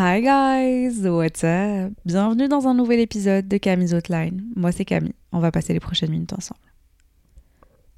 Hi 0.00 0.22
guys, 0.22 1.08
what's 1.08 1.42
up? 1.42 1.92
Bienvenue 2.04 2.46
dans 2.46 2.68
un 2.68 2.74
nouvel 2.74 3.00
épisode 3.00 3.48
de 3.48 3.56
Camille's 3.56 3.94
Outline. 3.94 4.44
Moi 4.54 4.70
c'est 4.70 4.84
Camille, 4.84 5.16
on 5.32 5.40
va 5.40 5.50
passer 5.50 5.72
les 5.72 5.80
prochaines 5.80 6.12
minutes 6.12 6.32
ensemble. 6.32 6.60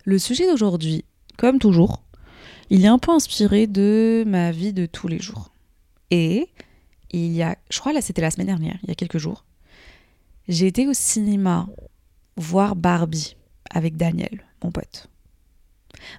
Le 0.06 0.18
sujet 0.18 0.46
d'aujourd'hui, 0.46 1.04
comme 1.36 1.58
toujours, 1.58 2.02
il 2.70 2.86
est 2.86 2.88
un 2.88 2.98
peu 2.98 3.12
inspiré 3.12 3.66
de 3.66 4.24
ma 4.26 4.50
vie 4.50 4.72
de 4.72 4.86
tous 4.86 5.08
les 5.08 5.18
jours. 5.18 5.52
Et 6.10 6.48
il 7.10 7.32
y 7.32 7.42
a, 7.42 7.58
je 7.68 7.78
crois 7.80 7.92
là 7.92 8.00
c'était 8.00 8.22
la 8.22 8.30
semaine 8.30 8.46
dernière, 8.46 8.78
il 8.82 8.88
y 8.88 8.92
a 8.92 8.94
quelques 8.94 9.18
jours, 9.18 9.44
j'ai 10.48 10.68
été 10.68 10.88
au 10.88 10.94
cinéma 10.94 11.68
voir 12.34 12.76
Barbie 12.76 13.36
avec 13.70 13.98
Daniel, 13.98 14.46
mon 14.64 14.70
pote. 14.70 15.10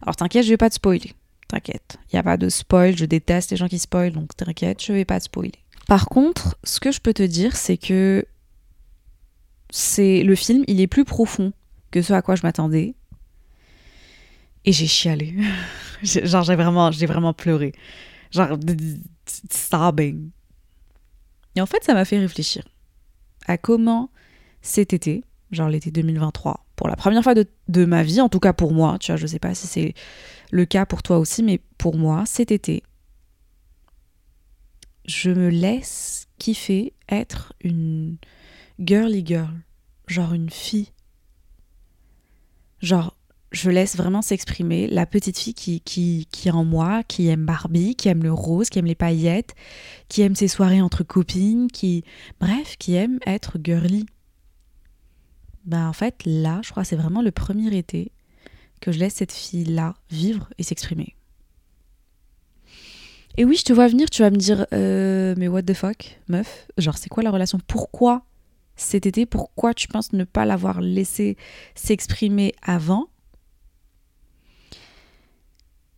Alors 0.04 0.16
t'inquiète, 0.16 0.44
je 0.44 0.50
vais 0.50 0.58
pas 0.58 0.70
te 0.70 0.76
spoiler. 0.76 1.16
T'inquiète, 1.48 1.98
il 2.04 2.16
n'y 2.16 2.20
a 2.20 2.24
pas 2.24 2.38
de 2.38 2.50
spoil, 2.50 2.96
je 2.96 3.06
déteste 3.06 3.50
les 3.50 3.58
gens 3.58 3.68
qui 3.68 3.80
spoilent, 3.80 4.14
donc 4.14 4.36
t'inquiète, 4.38 4.84
je 4.84 4.94
vais 4.94 5.06
pas 5.06 5.20
te 5.20 5.26
spoiler. 5.26 5.61
Par 5.92 6.06
contre, 6.06 6.58
ce 6.64 6.80
que 6.80 6.90
je 6.90 7.02
peux 7.02 7.14
te 7.14 7.22
dire, 7.22 7.58
c'est 7.58 7.76
que 7.76 8.26
c'est 9.70 10.24
le 10.24 10.36
film, 10.36 10.64
il 10.68 10.80
est 10.80 10.88
plus 10.88 11.04
profond 11.04 11.52
que 11.92 12.02
ce 12.02 12.14
à 12.14 12.22
quoi 12.22 12.36
je 12.36 12.44
m'attendais. 12.44 12.96
Et 14.64 14.72
j'ai 14.72 14.88
chialé. 14.88 15.36
Genre, 16.02 16.44
j'ai 16.44 16.56
vraiment, 16.56 16.92
j'ai 16.92 17.08
vraiment 17.08 17.34
pleuré. 17.34 17.74
Genre, 18.32 18.58
sobbing. 19.50 20.30
Et 21.58 21.62
en 21.62 21.66
fait, 21.66 21.84
ça 21.84 21.94
m'a 21.94 22.06
fait 22.06 22.20
réfléchir 22.20 22.64
à 23.46 23.58
comment 23.58 24.12
cet 24.62 24.94
été, 24.94 25.26
genre 25.52 25.68
l'été 25.68 25.92
2023, 25.92 26.68
pour 26.78 26.88
la 26.88 26.96
première 26.96 27.22
fois 27.22 27.34
de, 27.34 27.46
de, 27.68 27.84
ma 27.84 28.04
vie, 28.04 28.22
en 28.22 28.30
tout 28.30 28.40
cas 28.40 28.54
pour 28.54 28.72
moi, 28.72 28.98
tu 28.98 29.12
vois, 29.12 29.18
je 29.18 29.28
sais 29.28 29.40
pas 29.40 29.54
si 29.56 29.68
c'est 29.68 29.94
le 30.52 30.64
cas 30.64 30.86
pour 30.86 31.04
toi 31.04 31.18
aussi, 31.18 31.44
mais 31.44 31.60
pour 31.78 31.98
moi, 31.98 32.24
cet 32.26 32.50
été, 32.50 32.82
je 35.12 35.30
me 35.30 35.50
laisse 35.50 36.28
kiffer 36.38 36.94
être 37.10 37.54
une 37.62 38.18
girly 38.80 39.24
girl, 39.26 39.62
genre 40.08 40.34
une 40.34 40.50
fille. 40.50 40.90
Genre, 42.80 43.16
je 43.52 43.70
laisse 43.70 43.98
vraiment 43.98 44.22
s'exprimer 44.22 44.88
la 44.88 45.06
petite 45.06 45.38
fille 45.38 45.54
qui, 45.54 45.82
qui, 45.82 46.28
qui 46.32 46.48
est 46.48 46.52
en 46.52 46.64
moi, 46.64 47.04
qui 47.04 47.28
aime 47.28 47.46
Barbie, 47.46 47.96
qui 47.96 48.08
aime 48.08 48.24
le 48.24 48.32
rose, 48.32 48.70
qui 48.70 48.80
aime 48.80 48.86
les 48.86 48.96
paillettes, 48.96 49.54
qui 50.08 50.22
aime 50.22 50.36
ses 50.36 50.48
soirées 50.48 50.82
entre 50.82 51.04
copines, 51.04 51.70
qui. 51.70 52.04
Bref, 52.40 52.78
qui 52.78 52.96
aime 52.96 53.20
être 53.28 53.58
girly. 53.62 54.06
Ben 55.66 55.88
en 55.88 55.94
fait, 55.94 56.24
là, 56.26 56.62
je 56.64 56.72
crois 56.72 56.84
que 56.84 56.90
c'est 56.90 56.96
vraiment 56.96 57.22
le 57.22 57.32
premier 57.32 57.76
été 57.76 58.12
que 58.80 58.92
je 58.92 58.98
laisse 58.98 59.16
cette 59.16 59.32
fille-là 59.32 59.94
vivre 60.10 60.50
et 60.58 60.64
s'exprimer. 60.64 61.16
Et 63.38 63.46
oui, 63.46 63.56
je 63.56 63.64
te 63.64 63.74
vois 63.74 63.88
venir, 63.88 64.10
tu 64.10 64.22
vas 64.22 64.30
me 64.30 64.36
dire, 64.36 64.66
euh, 64.74 65.34
mais 65.38 65.48
what 65.48 65.64
the 65.64 65.74
fuck, 65.74 66.20
meuf? 66.28 66.68
Genre, 66.78 66.98
c'est 66.98 67.10
quoi 67.10 67.24
la 67.24 67.32
relation? 67.32 67.60
Pourquoi 67.68 68.26
cet 68.76 69.06
été? 69.06 69.26
Pourquoi 69.26 69.74
tu 69.74 69.88
penses 69.88 70.14
ne 70.14 70.24
pas 70.24 70.46
l'avoir 70.46 70.82
laissé 70.82 71.38
s'exprimer 71.76 72.54
avant? 72.62 73.08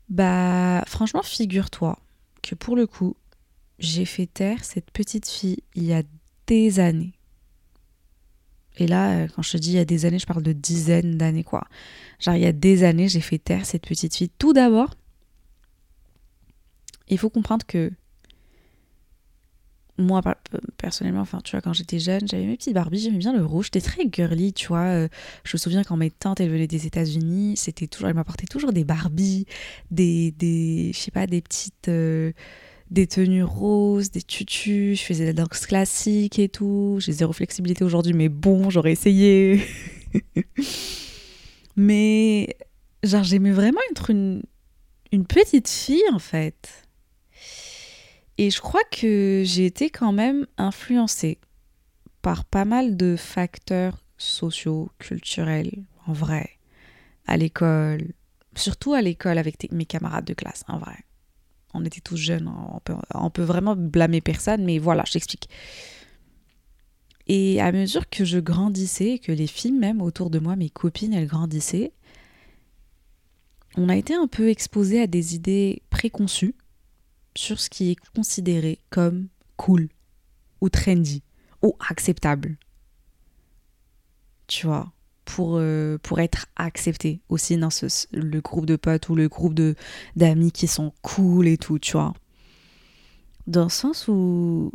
Bah, 0.09 0.83
franchement, 0.85 1.23
figure-toi 1.23 1.97
que 2.43 2.55
pour 2.55 2.75
le 2.75 2.85
coup, 2.85 3.15
j'ai 3.79 4.05
fait 4.05 4.27
taire 4.27 4.63
cette 4.63 4.91
petite 4.91 5.27
fille 5.27 5.63
il 5.75 5.85
y 5.85 5.93
a 5.93 6.03
des 6.45 6.79
années. 6.79 7.13
Et 8.77 8.87
là, 8.87 9.11
euh, 9.11 9.27
quand 9.33 9.41
je 9.41 9.51
te 9.53 9.57
dis 9.57 9.71
il 9.71 9.75
y 9.75 9.79
a 9.79 9.85
des 9.85 10.05
années, 10.05 10.19
je 10.19 10.25
parle 10.25 10.43
de 10.43 10.53
dizaines 10.53 11.17
d'années, 11.17 11.43
quoi. 11.43 11.63
Genre, 12.19 12.35
il 12.35 12.41
y 12.41 12.45
a 12.45 12.51
des 12.51 12.83
années, 12.83 13.07
j'ai 13.07 13.21
fait 13.21 13.37
taire 13.37 13.65
cette 13.65 13.85
petite 13.85 14.15
fille. 14.15 14.29
Tout 14.37 14.53
d'abord, 14.53 14.95
il 17.07 17.17
faut 17.17 17.29
comprendre 17.29 17.65
que 17.65 17.91
moi 19.97 20.21
personnellement 20.77 21.21
enfin 21.21 21.39
tu 21.43 21.51
vois 21.51 21.61
quand 21.61 21.73
j'étais 21.73 21.99
jeune 21.99 22.27
j'avais 22.27 22.45
mes 22.45 22.57
petites 22.57 22.73
Barbies 22.73 22.99
j'aimais 22.99 23.19
bien 23.19 23.33
le 23.33 23.45
rouge 23.45 23.65
j'étais 23.65 23.81
très 23.81 24.09
girly 24.11 24.51
tu 24.51 24.67
vois 24.67 24.85
euh, 24.85 25.07
je 25.43 25.55
me 25.55 25.59
souviens 25.59 25.83
quand 25.83 25.97
mes 25.97 26.09
tantes 26.09 26.39
elles 26.39 26.49
venaient 26.49 26.67
des 26.67 26.87
États-Unis 26.87 27.57
c'était 27.57 27.85
toujours 27.85 28.09
elles 28.09 28.15
m'apportaient 28.15 28.47
toujours 28.47 28.73
des 28.73 28.83
Barbies 28.83 29.45
des 29.91 30.31
des 30.31 30.91
je 30.93 30.99
sais 30.99 31.11
pas 31.11 31.27
des 31.27 31.41
petites 31.41 31.89
euh, 31.89 32.31
des 32.89 33.05
tenues 33.05 33.43
roses 33.43 34.09
des 34.09 34.23
tutus 34.23 34.99
je 34.99 35.05
faisais 35.05 35.25
la 35.25 35.33
danse 35.33 35.67
classique 35.67 36.39
et 36.39 36.49
tout 36.49 36.97
j'ai 36.99 37.11
zéro 37.11 37.31
flexibilité 37.31 37.83
aujourd'hui 37.83 38.13
mais 38.13 38.29
bon 38.29 38.69
j'aurais 38.69 38.91
essayé. 38.91 39.61
Mais 41.75 42.55
genre 43.03 43.23
j'aimais 43.23 43.51
vraiment 43.51 43.79
être 43.91 44.09
une 44.09 44.43
une 45.11 45.25
petite 45.25 45.69
fille 45.69 46.03
en 46.11 46.19
fait 46.19 46.87
et 48.37 48.49
je 48.49 48.59
crois 48.61 48.83
que 48.91 49.43
j'ai 49.45 49.65
été 49.65 49.89
quand 49.89 50.11
même 50.11 50.47
influencée 50.57 51.39
par 52.21 52.45
pas 52.45 52.65
mal 52.65 52.97
de 52.97 53.15
facteurs 53.15 54.03
sociaux, 54.17 54.89
culturels, 54.97 55.83
en 56.07 56.13
vrai, 56.13 56.51
à 57.27 57.37
l'école, 57.37 58.13
surtout 58.55 58.93
à 58.93 59.01
l'école 59.01 59.37
avec 59.37 59.71
mes 59.71 59.85
camarades 59.85 60.25
de 60.25 60.33
classe, 60.33 60.63
en 60.67 60.77
vrai. 60.77 60.97
On 61.73 61.83
était 61.85 62.01
tous 62.01 62.17
jeunes, 62.17 62.51
on 63.13 63.29
peut, 63.29 63.41
vraiment 63.41 63.75
blâmer 63.75 64.21
personne, 64.21 64.63
mais 64.63 64.77
voilà, 64.77 65.03
je 65.05 65.13
t'explique. 65.13 65.49
Et 67.27 67.61
à 67.61 67.71
mesure 67.71 68.09
que 68.09 68.25
je 68.25 68.39
grandissais, 68.39 69.19
que 69.19 69.31
les 69.31 69.47
filles 69.47 69.71
même 69.71 70.01
autour 70.01 70.29
de 70.29 70.39
moi, 70.39 70.55
mes 70.55 70.69
copines, 70.69 71.13
elles 71.13 71.27
grandissaient, 71.27 71.93
on 73.75 73.89
a 73.89 73.95
été 73.95 74.13
un 74.13 74.27
peu 74.27 74.49
exposé 74.49 75.01
à 75.01 75.07
des 75.07 75.35
idées 75.35 75.81
préconçues 75.89 76.55
sur 77.35 77.59
ce 77.59 77.69
qui 77.69 77.91
est 77.91 77.97
considéré 78.15 78.79
comme 78.89 79.27
cool 79.57 79.89
ou 80.61 80.69
trendy 80.69 81.23
ou 81.61 81.75
acceptable. 81.89 82.57
Tu 84.47 84.67
vois, 84.67 84.91
pour, 85.25 85.55
euh, 85.57 85.97
pour 86.03 86.19
être 86.19 86.47
accepté 86.55 87.21
aussi 87.29 87.57
dans 87.57 87.69
ce, 87.69 87.87
le 88.11 88.41
groupe 88.41 88.65
de 88.65 88.75
potes 88.75 89.09
ou 89.09 89.15
le 89.15 89.27
groupe 89.29 89.53
de 89.53 89.75
d'amis 90.15 90.51
qui 90.51 90.67
sont 90.67 90.93
cool 91.01 91.47
et 91.47 91.57
tout, 91.57 91.79
tu 91.79 91.93
vois. 91.93 92.13
Dans 93.47 93.63
le 93.63 93.69
sens 93.69 94.07
où 94.07 94.71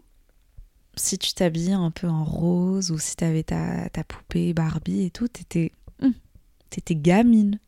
si 0.97 1.19
tu 1.19 1.33
t'habillais 1.33 1.73
un 1.73 1.91
peu 1.91 2.09
en 2.09 2.25
rose 2.25 2.91
ou 2.91 2.99
si 2.99 3.17
t'avais 3.17 3.45
ta, 3.45 3.89
ta 3.91 4.05
poupée 4.05 4.53
Barbie 4.53 5.05
et 5.05 5.11
tout, 5.11 5.29
t'étais, 5.29 5.73
hum, 6.03 6.13
t'étais 6.71 6.97
gamine. 6.97 7.59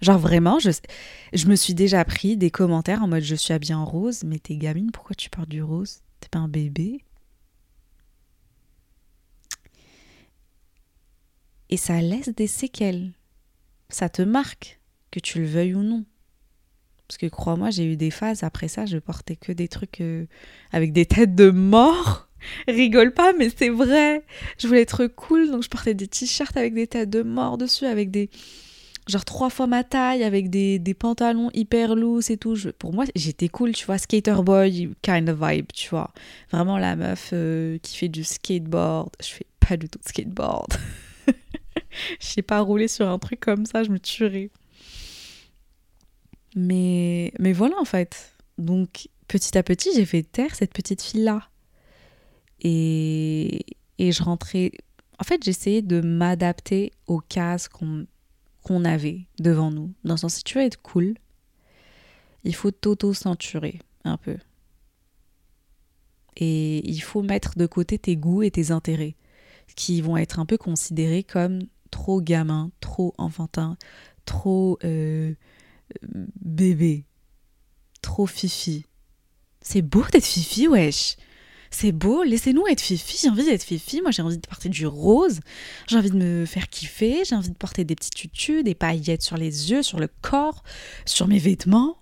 Genre 0.00 0.18
vraiment, 0.18 0.58
je, 0.58 0.70
je 1.32 1.46
me 1.46 1.56
suis 1.56 1.74
déjà 1.74 2.04
pris 2.04 2.36
des 2.36 2.50
commentaires 2.50 3.02
en 3.02 3.08
mode 3.08 3.22
je 3.22 3.34
suis 3.34 3.52
habillée 3.52 3.74
en 3.74 3.84
rose, 3.84 4.22
mais 4.24 4.38
t'es 4.38 4.56
gamine, 4.56 4.90
pourquoi 4.92 5.14
tu 5.14 5.28
portes 5.28 5.48
du 5.48 5.62
rose? 5.62 6.00
T'es 6.20 6.28
pas 6.28 6.38
un 6.38 6.48
bébé? 6.48 7.04
Et 11.68 11.76
ça 11.76 12.00
laisse 12.00 12.30
des 12.30 12.46
séquelles. 12.46 13.12
Ça 13.90 14.08
te 14.08 14.22
marque, 14.22 14.80
que 15.10 15.20
tu 15.20 15.40
le 15.40 15.46
veuilles 15.46 15.74
ou 15.74 15.82
non. 15.82 16.04
Parce 17.06 17.18
que 17.18 17.26
crois-moi, 17.26 17.70
j'ai 17.70 17.84
eu 17.84 17.96
des 17.96 18.10
phases, 18.10 18.42
après 18.42 18.68
ça, 18.68 18.86
je 18.86 18.98
portais 18.98 19.36
que 19.36 19.52
des 19.52 19.68
trucs 19.68 20.00
euh, 20.00 20.26
avec 20.72 20.92
des 20.92 21.06
têtes 21.06 21.34
de 21.34 21.50
mort. 21.50 22.28
Rigole 22.68 23.12
pas, 23.12 23.32
mais 23.32 23.50
c'est 23.54 23.68
vrai. 23.68 24.24
Je 24.58 24.66
voulais 24.66 24.82
être 24.82 25.06
cool, 25.06 25.50
donc 25.50 25.62
je 25.62 25.68
portais 25.68 25.94
des 25.94 26.08
t-shirts 26.08 26.56
avec 26.56 26.72
des 26.72 26.86
têtes 26.86 27.10
de 27.10 27.22
mort 27.22 27.58
dessus, 27.58 27.86
avec 27.86 28.10
des 28.10 28.30
genre 29.08 29.24
trois 29.24 29.50
fois 29.50 29.66
ma 29.66 29.84
taille 29.84 30.22
avec 30.22 30.50
des, 30.50 30.78
des 30.78 30.94
pantalons 30.94 31.50
hyper 31.54 31.94
loose 31.94 32.30
et 32.30 32.36
tout. 32.36 32.56
pour 32.78 32.92
moi, 32.92 33.04
j'étais 33.14 33.48
cool, 33.48 33.72
tu 33.72 33.86
vois, 33.86 33.98
skater 33.98 34.42
boy 34.42 34.90
kind 35.02 35.28
of 35.28 35.38
vibe, 35.40 35.66
tu 35.72 35.88
vois. 35.90 36.12
Vraiment 36.52 36.78
la 36.78 36.96
meuf 36.96 37.30
euh, 37.32 37.78
qui 37.78 37.96
fait 37.96 38.08
du 38.08 38.24
skateboard. 38.24 39.10
Je 39.22 39.28
fais 39.28 39.46
pas 39.60 39.76
du 39.76 39.88
tout 39.88 39.98
de 39.98 40.08
skateboard. 40.08 40.74
Je 42.20 42.26
sais 42.26 42.42
pas 42.42 42.60
rouler 42.60 42.88
sur 42.88 43.08
un 43.08 43.18
truc 43.18 43.40
comme 43.40 43.66
ça, 43.66 43.82
je 43.82 43.90
me 43.90 43.98
tuerais. 43.98 44.50
Mais, 46.54 47.32
mais 47.38 47.52
voilà 47.52 47.76
en 47.80 47.84
fait. 47.84 48.32
Donc 48.58 49.08
petit 49.28 49.56
à 49.56 49.62
petit, 49.62 49.90
j'ai 49.94 50.04
fait 50.04 50.22
taire 50.22 50.54
cette 50.54 50.72
petite 50.72 51.02
fille-là. 51.02 51.48
Et, 52.60 53.64
et 53.98 54.12
je 54.12 54.22
rentrais. 54.22 54.72
En 55.18 55.24
fait, 55.24 55.42
j'essayais 55.44 55.82
de 55.82 56.00
m'adapter 56.00 56.92
aux 57.06 57.20
cases 57.20 57.68
qu'on 57.68 58.06
qu'on 58.62 58.84
avait 58.84 59.26
devant 59.38 59.70
nous. 59.70 59.92
Dans 60.04 60.14
le 60.14 60.18
sens, 60.18 60.34
si 60.34 60.44
tu 60.44 60.58
veux 60.58 60.64
être 60.64 60.80
cool, 60.82 61.14
il 62.44 62.54
faut 62.54 62.70
t'auto-censurer 62.70 63.80
un 64.04 64.16
peu. 64.16 64.36
Et 66.36 66.88
il 66.88 67.00
faut 67.00 67.22
mettre 67.22 67.58
de 67.58 67.66
côté 67.66 67.98
tes 67.98 68.16
goûts 68.16 68.42
et 68.42 68.50
tes 68.50 68.70
intérêts, 68.70 69.16
qui 69.76 70.00
vont 70.00 70.16
être 70.16 70.38
un 70.38 70.46
peu 70.46 70.56
considérés 70.56 71.22
comme 71.22 71.60
trop 71.90 72.20
gamin, 72.20 72.70
trop 72.80 73.14
enfantin, 73.18 73.76
trop 74.24 74.78
euh, 74.84 75.34
bébé, 76.40 77.04
trop 78.02 78.26
fifi. 78.26 78.86
C'est 79.60 79.82
beau 79.82 80.04
d'être 80.12 80.24
fifi, 80.24 80.68
wesh. 80.68 81.16
C'est 81.70 81.92
beau, 81.92 82.24
laissez-nous 82.24 82.66
être 82.66 82.80
fifi. 82.80 83.18
J'ai 83.22 83.28
envie 83.28 83.44
d'être 83.44 83.62
fifi. 83.62 84.02
Moi, 84.02 84.10
j'ai 84.10 84.22
envie 84.22 84.38
de 84.38 84.46
porter 84.46 84.68
du 84.68 84.86
rose. 84.86 85.40
J'ai 85.86 85.96
envie 85.96 86.10
de 86.10 86.16
me 86.16 86.44
faire 86.44 86.68
kiffer. 86.68 87.24
J'ai 87.24 87.36
envie 87.36 87.50
de 87.50 87.56
porter 87.56 87.84
des 87.84 87.94
petits 87.94 88.10
tutus, 88.10 88.64
des 88.64 88.74
paillettes 88.74 89.22
sur 89.22 89.36
les 89.36 89.70
yeux, 89.70 89.82
sur 89.82 90.00
le 90.00 90.08
corps, 90.20 90.64
sur 91.06 91.28
mes 91.28 91.38
vêtements. 91.38 91.96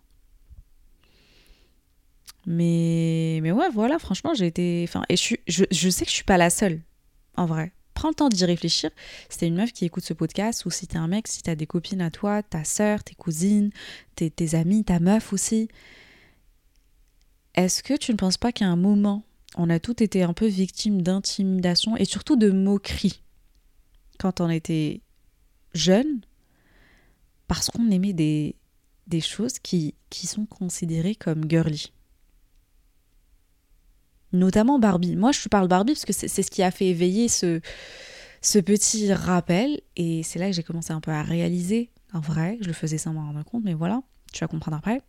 Mais, 2.46 3.40
mais 3.42 3.52
ouais, 3.52 3.68
voilà, 3.70 3.98
franchement, 3.98 4.32
j'ai 4.32 4.46
été. 4.46 4.84
Enfin, 4.88 5.02
et 5.10 5.16
je, 5.16 5.34
je, 5.46 5.90
sais 5.90 6.06
que 6.06 6.10
je 6.10 6.14
suis 6.14 6.24
pas 6.24 6.38
la 6.38 6.48
seule, 6.48 6.80
en 7.36 7.44
vrai. 7.44 7.72
Prends 7.92 8.08
le 8.08 8.14
temps 8.14 8.30
d'y 8.30 8.46
réfléchir. 8.46 8.90
Si 9.28 9.38
t'es 9.38 9.48
une 9.48 9.56
meuf 9.56 9.72
qui 9.72 9.84
écoute 9.84 10.04
ce 10.04 10.14
podcast, 10.14 10.64
ou 10.64 10.70
si 10.70 10.86
t'es 10.86 10.96
un 10.96 11.08
mec, 11.08 11.28
si 11.28 11.42
t'as 11.42 11.56
des 11.56 11.66
copines 11.66 12.00
à 12.00 12.10
toi, 12.10 12.42
ta 12.42 12.64
soeur, 12.64 13.04
tes 13.04 13.14
cousines, 13.14 13.70
tes, 14.14 14.30
tes 14.30 14.54
amis, 14.54 14.82
ta 14.82 14.98
meuf 14.98 15.34
aussi. 15.34 15.68
Est-ce 17.54 17.82
que 17.82 17.94
tu 17.94 18.12
ne 18.12 18.16
penses 18.16 18.38
pas 18.38 18.52
qu'à 18.52 18.66
un 18.66 18.76
moment, 18.76 19.24
on 19.58 19.68
a 19.68 19.78
tous 19.78 20.02
été 20.02 20.22
un 20.22 20.32
peu 20.32 20.46
victimes 20.46 21.02
d'intimidation 21.02 21.96
et 21.96 22.04
surtout 22.04 22.36
de 22.36 22.50
moqueries 22.50 23.22
quand 24.18 24.40
on 24.40 24.48
était 24.48 25.02
jeune 25.74 26.20
parce 27.46 27.68
qu'on 27.68 27.90
aimait 27.90 28.12
des, 28.12 28.56
des 29.06 29.20
choses 29.20 29.58
qui, 29.58 29.94
qui 30.10 30.26
sont 30.26 30.46
considérées 30.46 31.14
comme 31.14 31.48
girly 31.48 31.92
notamment 34.32 34.78
Barbie. 34.78 35.16
Moi, 35.16 35.32
je 35.32 35.48
parle 35.48 35.68
Barbie 35.68 35.92
parce 35.92 36.04
que 36.04 36.12
c'est 36.12 36.28
ce 36.28 36.50
qui 36.50 36.62
a 36.62 36.70
fait 36.70 36.86
éveiller 36.86 37.28
ce, 37.28 37.60
ce 38.42 38.58
petit 38.58 39.12
rappel. 39.12 39.80
Et 39.96 40.22
c'est 40.22 40.38
là 40.38 40.48
que 40.48 40.52
j'ai 40.52 40.62
commencé 40.62 40.92
un 40.92 41.00
peu 41.00 41.10
à 41.10 41.22
réaliser, 41.22 41.90
en 42.12 42.20
vrai, 42.20 42.58
je 42.60 42.66
le 42.66 42.72
faisais 42.72 42.98
sans 42.98 43.12
m'en 43.12 43.26
rendre 43.26 43.44
compte, 43.44 43.64
mais 43.64 43.74
voilà, 43.74 44.02
tu 44.32 44.40
vas 44.40 44.48
comprendre 44.48 44.76
après. 44.76 45.00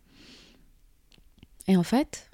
Et 1.68 1.76
en 1.76 1.82
fait, 1.82 2.29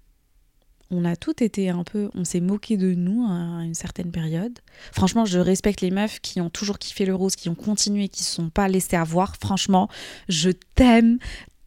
on 0.90 1.04
a 1.04 1.16
tout 1.16 1.42
été 1.42 1.68
un 1.68 1.84
peu, 1.84 2.10
on 2.14 2.24
s'est 2.24 2.40
moqué 2.40 2.76
de 2.76 2.94
nous 2.94 3.26
à 3.28 3.64
une 3.64 3.74
certaine 3.74 4.12
période. 4.12 4.58
Franchement, 4.92 5.24
je 5.24 5.38
respecte 5.38 5.80
les 5.80 5.90
meufs 5.90 6.20
qui 6.20 6.40
ont 6.40 6.50
toujours 6.50 6.78
kiffé 6.78 7.04
le 7.04 7.14
rose, 7.14 7.34
qui 7.34 7.48
ont 7.48 7.54
continué, 7.54 8.08
qui 8.08 8.22
ne 8.22 8.26
se 8.26 8.34
sont 8.34 8.50
pas 8.50 8.68
laissées 8.68 8.96
avoir. 8.96 9.36
Franchement, 9.36 9.88
je 10.28 10.50
t'aime 10.74 11.18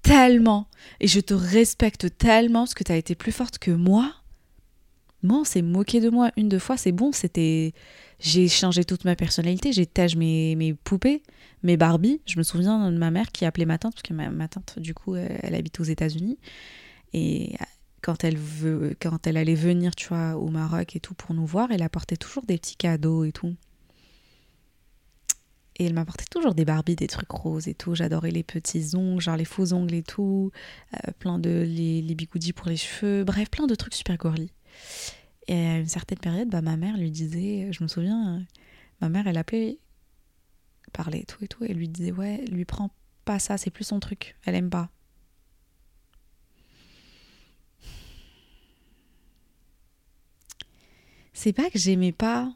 tellement 0.02 0.68
et 1.02 1.08
je 1.08 1.20
te 1.20 1.34
respecte 1.34 2.18
tellement 2.18 2.62
parce 2.62 2.74
que 2.74 2.84
tu 2.84 2.92
as 2.92 2.98
été 2.98 3.16
plus 3.16 3.32
forte 3.32 3.58
que 3.58 3.72
moi. 3.72 4.14
Moi, 5.22 5.40
on 5.40 5.44
s'est 5.44 5.62
moqué 5.62 6.00
de 6.00 6.10
moi 6.10 6.32
une, 6.38 6.48
deux 6.48 6.60
fois, 6.60 6.78
c'est 6.78 6.94
bon, 6.94 7.12
c'était... 7.12 7.74
J'ai 8.22 8.48
changé 8.50 8.84
toute 8.84 9.06
ma 9.06 9.16
personnalité, 9.16 9.72
j'ai 9.72 9.86
tâche 9.86 10.16
mes, 10.16 10.76
poupées, 10.84 11.24
mes 11.64 11.78
Barbie. 11.78 12.22
Je 12.26 12.38
me 12.38 12.44
souviens 12.44 12.92
de 12.92 12.98
ma 12.98 13.12
mère 13.12 13.32
qui 13.32 13.46
appelait 13.46 13.66
ma 13.66 13.78
tante, 13.78 13.94
parce 13.94 14.04
que 14.04 14.14
ma 14.14 14.48
tante, 14.50 14.78
du 14.78 14.94
coup, 14.94 15.16
elle 15.16 15.56
habite 15.56 15.80
aux 15.80 15.86
États-Unis. 15.86 16.38
Et 17.14 17.56
quand 18.02 18.24
elle 18.24 18.38
veut, 18.38 18.96
quand 19.02 19.28
elle 19.28 19.38
allait 19.38 19.56
venir, 19.56 19.96
tu 19.96 20.08
vois, 20.08 20.36
au 20.36 20.50
Maroc 20.50 20.96
et 20.96 21.00
tout 21.00 21.14
pour 21.14 21.34
nous 21.34 21.46
voir, 21.46 21.72
elle 21.72 21.84
apportait 21.84 22.18
toujours 22.18 22.46
des 22.46 22.58
petits 22.58 22.76
cadeaux 22.76 23.24
et 23.24 23.32
tout. 23.32 23.56
Et 25.78 25.86
elle 25.86 25.94
m'apportait 25.94 26.26
toujours 26.30 26.54
des 26.54 26.66
Barbies, 26.66 26.98
des 26.98 27.08
trucs 27.08 27.32
roses 27.32 27.70
et 27.70 27.74
tout. 27.74 27.96
J'adorais 27.96 28.32
les 28.32 28.44
petits 28.44 28.96
ongles, 28.96 29.22
genre 29.22 29.38
les 29.38 29.46
faux 29.46 29.72
ongles 29.72 29.94
et 29.94 30.04
tout. 30.04 30.52
Euh, 30.94 31.12
plein 31.20 31.40
de 31.40 31.64
les, 31.66 32.02
les 32.02 32.16
bigoudis 32.16 32.52
pour 32.52 32.68
les 32.68 32.76
cheveux. 32.76 33.24
Bref, 33.24 33.50
plein 33.50 33.66
de 33.66 33.76
trucs 33.76 33.96
super 33.96 34.18
girly. 34.22 34.52
Et 35.48 35.56
à 35.56 35.78
une 35.78 35.88
certaine 35.88 36.20
période, 36.20 36.50
bah, 36.50 36.62
ma 36.62 36.76
mère 36.76 36.98
lui 36.98 37.12
disait, 37.12 37.70
je 37.72 37.82
me 37.82 37.88
souviens, 37.88 38.46
ma 39.00 39.08
mère, 39.08 39.26
elle 39.28 39.38
appelait, 39.38 39.80
parlait 40.92 41.22
et 41.22 41.26
tout 41.26 41.44
et 41.44 41.48
tout. 41.48 41.64
Et 41.64 41.72
elle 41.72 41.78
lui 41.78 41.88
disait, 41.88 42.12
ouais, 42.12 42.44
lui 42.52 42.66
prends 42.66 42.92
pas 43.24 43.40
ça, 43.40 43.58
c'est 43.58 43.72
plus 43.72 43.86
son 43.86 44.02
truc. 44.02 44.36
Elle 44.46 44.56
aime 44.56 44.70
pas. 44.70 44.90
C'est 51.42 51.54
pas 51.54 51.70
que 51.70 51.80
j'aimais 51.80 52.12
pas, 52.12 52.52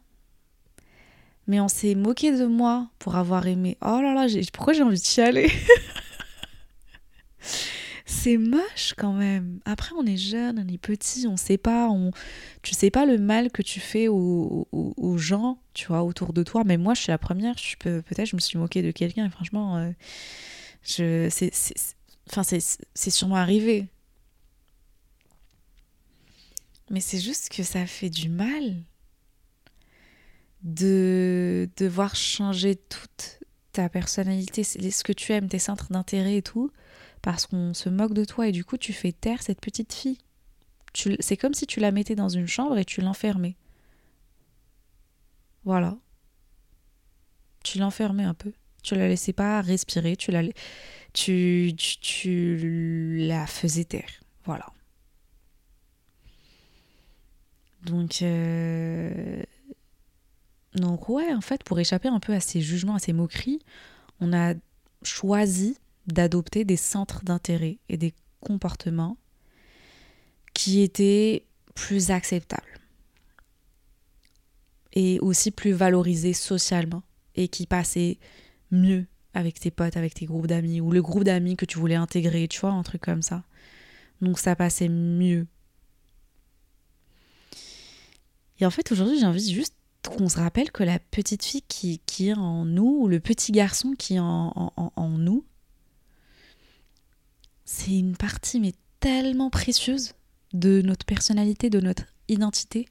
mais 1.47 1.61
on 1.61 1.69
s'est 1.69 1.95
moqué 1.95 2.37
de 2.37 2.45
moi 2.45 2.89
pour 2.99 3.15
avoir 3.15 3.47
aimé. 3.47 3.77
Oh 3.81 4.01
là 4.01 4.13
là, 4.13 4.27
pourquoi 4.51 4.73
j'ai 4.73 4.83
envie 4.83 4.99
de 4.99 5.05
chialer? 5.05 5.49
C'est 8.05 8.35
moche 8.35 8.93
quand 8.97 9.13
même. 9.13 9.61
Après, 9.63 9.93
on 9.97 10.05
est 10.05 10.17
jeune, 10.17 10.59
on 10.59 10.67
est 10.73 10.77
petit, 10.77 11.27
on 11.27 11.37
sait 11.37 11.57
pas, 11.57 11.87
on... 11.87 12.11
tu 12.61 12.73
sais 12.73 12.91
pas 12.91 13.05
le 13.05 13.17
mal 13.17 13.51
que 13.51 13.61
tu 13.61 13.79
fais 13.79 14.09
aux, 14.09 14.67
gens, 15.17 15.59
tu 15.73 15.87
vois, 15.87 16.03
autour 16.03 16.33
de 16.33 16.43
toi. 16.43 16.63
Mais 16.65 16.75
moi, 16.75 16.93
je 16.93 17.03
suis 17.03 17.11
la 17.11 17.17
première, 17.17 17.55
peut-être 17.79 18.25
je 18.25 18.35
me 18.35 18.41
suis 18.41 18.59
moquée 18.59 18.81
de 18.81 18.91
quelqu'un 18.91 19.27
et 19.27 19.29
franchement, 19.29 19.77
euh, 19.77 19.91
je, 20.83 21.29
c'est, 21.29 21.51
c'est 21.53 23.09
sûrement 23.09 23.37
arrivé. 23.37 23.87
Mais 26.89 26.99
c'est 26.99 27.19
juste 27.19 27.49
que 27.49 27.63
ça 27.63 27.85
fait 27.85 28.09
du 28.09 28.29
mal 28.29 28.83
de 30.63 31.69
devoir 31.77 32.15
changer 32.15 32.75
toute 32.75 33.39
ta 33.71 33.89
personnalité, 33.89 34.63
ce 34.63 35.03
que 35.03 35.13
tu 35.13 35.31
aimes, 35.33 35.49
tes 35.49 35.59
centres 35.59 35.91
d'intérêt 35.91 36.37
et 36.37 36.41
tout, 36.41 36.71
parce 37.21 37.47
qu'on 37.47 37.73
se 37.73 37.89
moque 37.89 38.13
de 38.13 38.25
toi 38.25 38.47
et 38.47 38.51
du 38.51 38.63
coup 38.63 38.77
tu 38.77 38.93
fais 38.93 39.11
taire 39.11 39.41
cette 39.41 39.61
petite 39.61 39.93
fille. 39.93 40.19
C'est 41.19 41.37
comme 41.37 41.53
si 41.55 41.65
tu 41.65 41.79
la 41.79 41.91
mettais 41.91 42.15
dans 42.15 42.29
une 42.29 42.47
chambre 42.47 42.77
et 42.77 42.85
tu 42.85 43.01
l'enfermais. 43.01 43.55
Voilà. 45.65 45.97
Tu 47.63 47.79
l'enfermais 47.79 48.25
un 48.25 48.33
peu. 48.33 48.53
Tu 48.83 48.95
la 48.95 49.07
laissais 49.07 49.33
pas 49.33 49.61
respirer, 49.61 50.15
tu 50.15 50.31
la, 50.31 50.43
tu, 51.13 51.73
tu, 51.77 51.97
tu 51.99 53.17
la 53.27 53.47
faisais 53.47 53.85
taire. 53.85 54.19
Voilà. 54.45 54.72
Donc, 57.85 58.21
euh... 58.21 59.43
donc 60.75 61.09
ouais, 61.09 61.33
en 61.33 61.41
fait, 61.41 61.63
pour 61.63 61.79
échapper 61.79 62.07
un 62.07 62.19
peu 62.19 62.33
à 62.33 62.39
ces 62.39 62.61
jugements, 62.61 62.95
à 62.95 62.99
ces 62.99 63.13
moqueries, 63.13 63.59
on 64.19 64.33
a 64.33 64.53
choisi 65.03 65.77
d'adopter 66.07 66.65
des 66.65 66.77
centres 66.77 67.23
d'intérêt 67.23 67.79
et 67.89 67.97
des 67.97 68.13
comportements 68.39 69.17
qui 70.53 70.81
étaient 70.81 71.45
plus 71.75 72.11
acceptables 72.11 72.61
et 74.93 75.19
aussi 75.21 75.51
plus 75.51 75.71
valorisés 75.71 76.33
socialement 76.33 77.03
et 77.35 77.47
qui 77.47 77.65
passaient 77.65 78.19
mieux 78.71 79.05
avec 79.33 79.59
tes 79.59 79.71
potes, 79.71 79.97
avec 79.97 80.13
tes 80.13 80.25
groupes 80.25 80.47
d'amis 80.47 80.79
ou 80.81 80.91
le 80.91 81.01
groupe 81.01 81.23
d'amis 81.23 81.57
que 81.57 81.65
tu 81.65 81.79
voulais 81.79 81.95
intégrer, 81.95 82.47
tu 82.47 82.59
vois, 82.59 82.71
un 82.71 82.83
truc 82.83 83.01
comme 83.01 83.23
ça. 83.23 83.43
Donc 84.21 84.37
ça 84.39 84.55
passait 84.55 84.89
mieux 84.89 85.47
et 88.59 88.65
en 88.65 88.69
fait, 88.69 88.91
aujourd'hui, 88.91 89.19
j'ai 89.19 89.25
envie 89.25 89.53
juste 89.53 89.75
qu'on 90.07 90.29
se 90.29 90.37
rappelle 90.37 90.71
que 90.71 90.83
la 90.83 90.99
petite 90.99 91.43
fille 91.43 91.63
qui, 91.67 92.01
est 92.19 92.33
en 92.33 92.65
nous, 92.65 92.99
ou 93.01 93.07
le 93.07 93.19
petit 93.19 93.51
garçon 93.51 93.93
qui 93.93 94.15
est 94.15 94.19
en, 94.19 94.73
en, 94.75 95.09
nous, 95.09 95.45
c'est 97.65 97.97
une 97.97 98.15
partie 98.15 98.59
mais 98.59 98.73
tellement 98.99 99.49
précieuse 99.49 100.13
de 100.53 100.81
notre 100.81 101.05
personnalité, 101.05 101.69
de 101.69 101.79
notre 101.79 102.03
identité. 102.27 102.87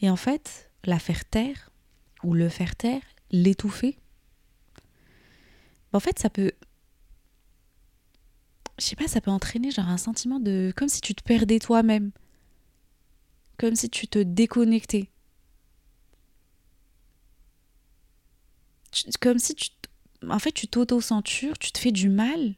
Et 0.00 0.08
en 0.08 0.16
fait, 0.16 0.70
la 0.84 0.98
faire 0.98 1.24
taire, 1.24 1.70
ou 2.22 2.34
le 2.34 2.48
faire 2.48 2.76
taire, 2.76 3.02
l'étouffer, 3.30 3.98
en 5.92 6.00
fait, 6.00 6.18
ça 6.18 6.30
peut. 6.30 6.52
Je 8.78 8.84
sais 8.84 8.96
pas, 8.96 9.08
ça 9.08 9.20
peut 9.20 9.30
entraîner 9.30 9.70
genre 9.70 9.88
un 9.88 9.98
sentiment 9.98 10.40
de. 10.40 10.72
comme 10.76 10.88
si 10.88 11.00
tu 11.00 11.14
te 11.14 11.22
perdais 11.22 11.58
toi-même 11.58 12.12
comme 13.60 13.76
si 13.76 13.90
tu 13.90 14.08
te 14.08 14.18
déconnectais. 14.18 15.10
Comme 19.20 19.38
si 19.38 19.54
tu... 19.54 19.68
En 20.26 20.38
fait, 20.38 20.52
tu 20.52 20.66
t'auto-censures, 20.66 21.58
tu 21.58 21.70
te 21.70 21.78
fais 21.78 21.92
du 21.92 22.08
mal, 22.08 22.54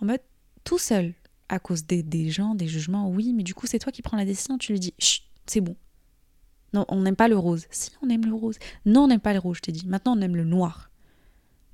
en 0.00 0.06
mode 0.06 0.20
tout 0.64 0.78
seul, 0.78 1.14
à 1.48 1.60
cause 1.60 1.86
des, 1.86 2.30
gens, 2.30 2.56
des 2.56 2.66
jugements, 2.66 3.08
oui, 3.08 3.32
mais 3.32 3.44
du 3.44 3.54
coup, 3.54 3.68
c'est 3.68 3.78
toi 3.78 3.92
qui 3.92 4.02
prends 4.02 4.16
la 4.16 4.24
décision, 4.24 4.58
tu 4.58 4.72
lui 4.72 4.80
dis, 4.80 4.94
c'est 5.46 5.60
bon. 5.60 5.76
Non, 6.72 6.86
on 6.88 7.02
n'aime 7.02 7.16
pas 7.16 7.28
le 7.28 7.38
rose. 7.38 7.66
Si, 7.70 7.90
on 8.02 8.08
aime 8.08 8.26
le 8.26 8.34
rose. 8.34 8.58
Non, 8.84 9.04
on 9.04 9.08
n'aime 9.08 9.20
pas 9.20 9.34
le 9.34 9.38
rose, 9.38 9.58
je 9.58 9.62
t'ai 9.62 9.72
dit. 9.72 9.86
Maintenant, 9.86 10.18
on 10.18 10.20
aime 10.22 10.34
le 10.34 10.44
noir. 10.44 10.90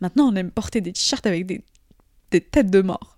Maintenant, 0.03 0.31
on 0.31 0.37
aime 0.37 0.51
porter 0.51 0.83
des 0.83 0.93
t-shirts 0.93 1.27
avec 1.27 1.47
des, 1.47 1.65
des 2.31 2.43
têtes 2.43 2.71
de 2.71 2.83
mort. 2.83 3.18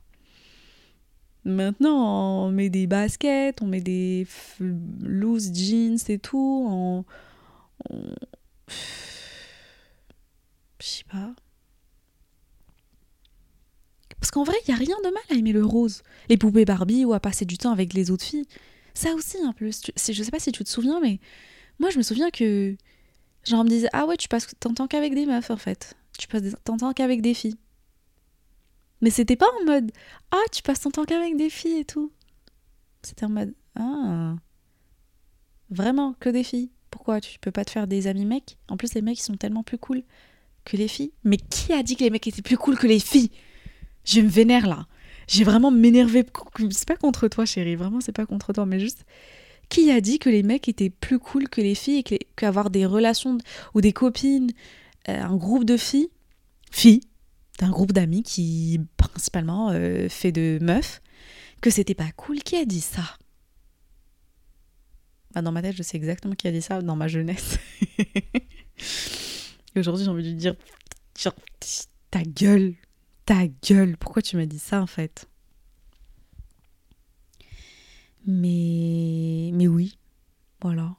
Maintenant, 1.44 2.46
on 2.46 2.50
met 2.50 2.68
des 2.68 2.86
baskets, 2.86 3.62
on 3.62 3.66
met 3.66 3.80
des 3.80 4.26
loose 4.60 5.52
jeans 5.54 5.98
et 6.08 6.18
tout. 6.18 6.66
On... 6.68 7.04
Je 10.80 10.86
sais 10.86 11.04
pas. 11.10 11.34
Parce 14.18 14.30
qu'en 14.30 14.44
vrai, 14.44 14.56
il 14.66 14.70
y 14.70 14.74
a 14.74 14.76
rien 14.76 14.96
de 15.02 15.10
mal 15.10 15.22
à 15.30 15.34
aimer 15.34 15.52
le 15.52 15.64
rose, 15.64 16.02
les 16.28 16.36
poupées 16.36 16.64
Barbie 16.66 17.04
ou 17.04 17.14
à 17.14 17.20
passer 17.20 17.46
du 17.46 17.56
temps 17.56 17.72
avec 17.72 17.94
les 17.94 18.10
autres 18.10 18.24
filles. 18.24 18.46
Ça 18.94 19.14
aussi, 19.14 19.38
un 19.42 19.52
peu. 19.52 19.70
Je 19.70 20.22
sais 20.22 20.30
pas 20.30 20.38
si 20.38 20.52
tu 20.52 20.62
te 20.62 20.68
souviens, 20.68 21.00
mais 21.00 21.20
moi, 21.78 21.90
je 21.90 21.98
me 21.98 22.02
souviens 22.02 22.30
que. 22.30 22.76
Genre, 23.46 23.60
on 23.60 23.64
me 23.64 23.68
disait 23.68 23.88
Ah 23.92 24.06
ouais, 24.06 24.18
tu 24.18 24.28
passes 24.28 24.46
ton 24.60 24.86
qu'avec 24.86 25.14
des 25.14 25.24
meufs, 25.24 25.50
en 25.50 25.56
fait. 25.56 25.96
Tu 26.18 26.28
passes 26.28 26.54
ton 26.64 26.76
qu'avec 26.92 27.22
des 27.22 27.32
filles. 27.32 27.56
Mais 29.00 29.10
c'était 29.10 29.36
pas 29.36 29.48
en 29.60 29.64
mode 29.64 29.90
Ah, 30.30 30.42
tu 30.52 30.62
passes 30.62 30.80
ton 30.80 30.90
temps 30.90 31.04
qu'avec 31.04 31.36
des 31.36 31.50
filles 31.50 31.78
et 31.78 31.84
tout. 31.84 32.12
C'était 33.02 33.24
en 33.24 33.30
mode 33.30 33.54
Ah. 33.76 34.36
Vraiment, 35.70 36.14
que 36.20 36.28
des 36.28 36.44
filles. 36.44 36.70
Pourquoi 36.90 37.20
Tu 37.20 37.38
peux 37.38 37.52
pas 37.52 37.64
te 37.64 37.70
faire 37.70 37.86
des 37.86 38.06
amis 38.06 38.26
mecs? 38.26 38.58
En 38.68 38.76
plus, 38.76 38.94
les 38.94 39.02
mecs, 39.02 39.18
ils 39.18 39.22
sont 39.22 39.36
tellement 39.36 39.62
plus 39.62 39.78
cool 39.78 40.02
que 40.64 40.76
les 40.76 40.88
filles. 40.88 41.12
Mais 41.24 41.36
qui 41.36 41.72
a 41.72 41.82
dit 41.82 41.96
que 41.96 42.04
les 42.04 42.10
mecs 42.10 42.26
étaient 42.26 42.42
plus 42.42 42.58
cool 42.58 42.76
que 42.76 42.86
les 42.86 43.00
filles? 43.00 43.30
Je 44.04 44.20
me 44.20 44.28
vénère 44.28 44.66
là. 44.66 44.86
J'ai 45.28 45.44
vraiment 45.44 45.70
m'énervé. 45.70 46.26
C'est 46.70 46.88
pas 46.88 46.96
contre 46.96 47.28
toi, 47.28 47.46
chérie. 47.46 47.76
Vraiment, 47.76 48.00
c'est 48.00 48.12
pas 48.12 48.26
contre 48.26 48.52
toi. 48.52 48.66
Mais 48.66 48.80
juste, 48.80 49.04
qui 49.68 49.90
a 49.92 50.00
dit 50.00 50.18
que 50.18 50.28
les 50.28 50.42
mecs 50.42 50.68
étaient 50.68 50.90
plus 50.90 51.18
cool 51.20 51.48
que 51.48 51.60
les 51.60 51.76
filles 51.76 52.02
et 52.10 52.18
qu'avoir 52.36 52.70
des 52.70 52.84
relations 52.84 53.38
ou 53.74 53.80
des 53.80 53.92
copines, 53.92 54.50
euh, 55.08 55.22
un 55.22 55.36
groupe 55.36 55.64
de 55.64 55.76
filles, 55.76 56.10
filles, 56.72 57.02
d'un 57.60 57.70
groupe 57.70 57.92
d'amis 57.92 58.22
qui 58.22 58.80
principalement 58.96 59.70
euh, 59.70 60.08
fait 60.08 60.32
de 60.32 60.58
meufs, 60.62 61.02
que 61.60 61.70
c'était 61.70 61.94
pas 61.94 62.10
cool 62.16 62.38
Qui 62.38 62.56
a 62.56 62.64
dit 62.64 62.80
ça 62.80 63.04
bah, 65.34 65.42
Dans 65.42 65.52
ma 65.52 65.60
tête, 65.60 65.76
je 65.76 65.82
sais 65.82 65.98
exactement 65.98 66.34
qui 66.34 66.48
a 66.48 66.52
dit 66.52 66.62
ça 66.62 66.80
dans 66.80 66.96
ma 66.96 67.06
jeunesse. 67.06 67.58
aujourd'hui, 69.76 70.04
j'ai 70.04 70.10
envie 70.10 70.22
de 70.24 70.28
lui 70.28 70.36
dire 70.36 70.56
ta 72.10 72.22
gueule, 72.22 72.74
ta 73.26 73.46
gueule, 73.46 73.98
pourquoi 73.98 74.22
tu 74.22 74.36
m'as 74.36 74.46
dit 74.46 74.58
ça 74.58 74.80
en 74.80 74.86
fait? 74.86 75.28
Mais 78.26 79.50
mais 79.52 79.68
oui, 79.68 79.98
voilà. 80.62 80.96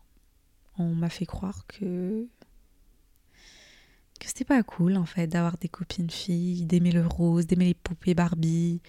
On 0.77 0.94
m'a 0.96 1.10
fait 1.10 1.25
croire 1.25 1.65
que 1.68 2.27
que 4.22 4.28
c'était 4.28 4.46
pas 4.46 4.63
cool 4.63 4.98
en 4.98 5.06
fait 5.06 5.28
d'avoir 5.28 5.58
des 5.58 5.68
copines 5.68 6.10
filles, 6.10 6.66
d'aimer 6.66 6.92
le 6.92 7.06
rose, 7.06 7.48
d'aimer 7.48 7.66
les 7.66 7.74
poupées 7.74 8.13
Barbie. 8.13 8.82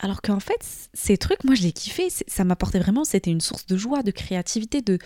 Alors 0.00 0.22
qu'en 0.22 0.40
fait, 0.40 0.88
ces 0.94 1.18
trucs, 1.18 1.42
moi 1.44 1.54
je 1.54 1.62
les 1.62 1.72
kiffais, 1.72 2.08
ça 2.10 2.44
m'apportait 2.44 2.78
vraiment, 2.78 3.04
c'était 3.04 3.30
une 3.32 3.40
source 3.40 3.66
de 3.66 3.76
joie, 3.76 4.02
de 4.02 4.12
créativité, 4.12 4.80
de, 4.80 4.98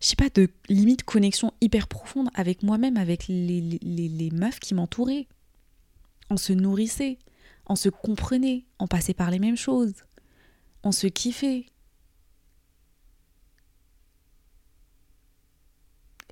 je 0.00 0.14
pas, 0.14 0.30
de 0.30 0.48
limite 0.68 1.02
connexion 1.04 1.52
hyper 1.60 1.86
profonde 1.86 2.30
avec 2.34 2.62
moi-même, 2.62 2.96
avec 2.96 3.28
les, 3.28 3.78
les, 3.82 4.08
les 4.08 4.30
meufs 4.30 4.58
qui 4.58 4.74
m'entouraient 4.74 5.28
on 6.32 6.36
se 6.36 6.52
nourrissait, 6.52 7.18
on 7.66 7.76
se 7.76 7.88
comprenait, 7.88 8.64
on 8.78 8.88
passait 8.88 9.14
par 9.14 9.30
les 9.30 9.38
mêmes 9.38 9.56
choses, 9.56 9.94
on 10.82 10.92
se 10.92 11.06
kiffait. 11.06 11.66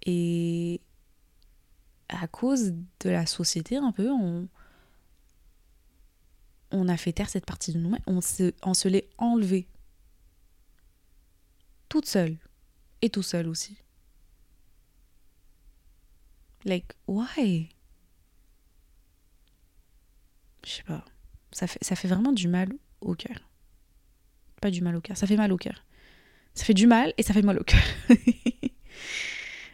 Et 0.07 0.80
à 2.11 2.26
cause 2.26 2.73
de 2.73 3.11
la 3.11 3.26
société, 3.26 3.76
un 3.76 3.93
peu, 3.93 4.11
on, 4.11 4.49
a 6.88 6.97
fait 6.97 7.12
taire 7.12 7.29
cette 7.29 7.47
partie 7.47 7.73
de 7.73 7.79
nous-mêmes, 7.79 8.02
on 8.07 8.21
se, 8.21 8.88
l'est 8.88 9.09
enlevé. 9.19 9.67
Toute 11.88 12.07
seule. 12.07 12.37
Et 13.02 13.11
tout 13.11 13.23
seul 13.23 13.49
aussi. 13.49 13.79
Like, 16.64 16.93
why? 17.07 17.71
je 20.62 20.71
sais 20.71 20.83
pas, 20.83 21.05
ça 21.52 21.67
fait 21.67 22.09
vraiment 22.09 22.33
du 22.33 22.47
mal 22.47 22.69
au 23.00 23.14
cœur. 23.14 23.38
Pas 24.61 24.71
du 24.71 24.83
mal 24.83 24.95
au 24.95 25.00
cœur, 25.00 25.17
ça 25.17 25.26
fait 25.26 25.37
mal 25.37 25.52
au 25.52 25.57
cœur. 25.57 25.85
Ça 26.55 26.64
fait 26.64 26.75
du 26.75 26.87
mal 26.87 27.14
et 27.17 27.23
ça 27.23 27.33
fait 27.33 27.43
mal 27.43 27.59
au 27.59 27.64
cœur. 27.64 27.81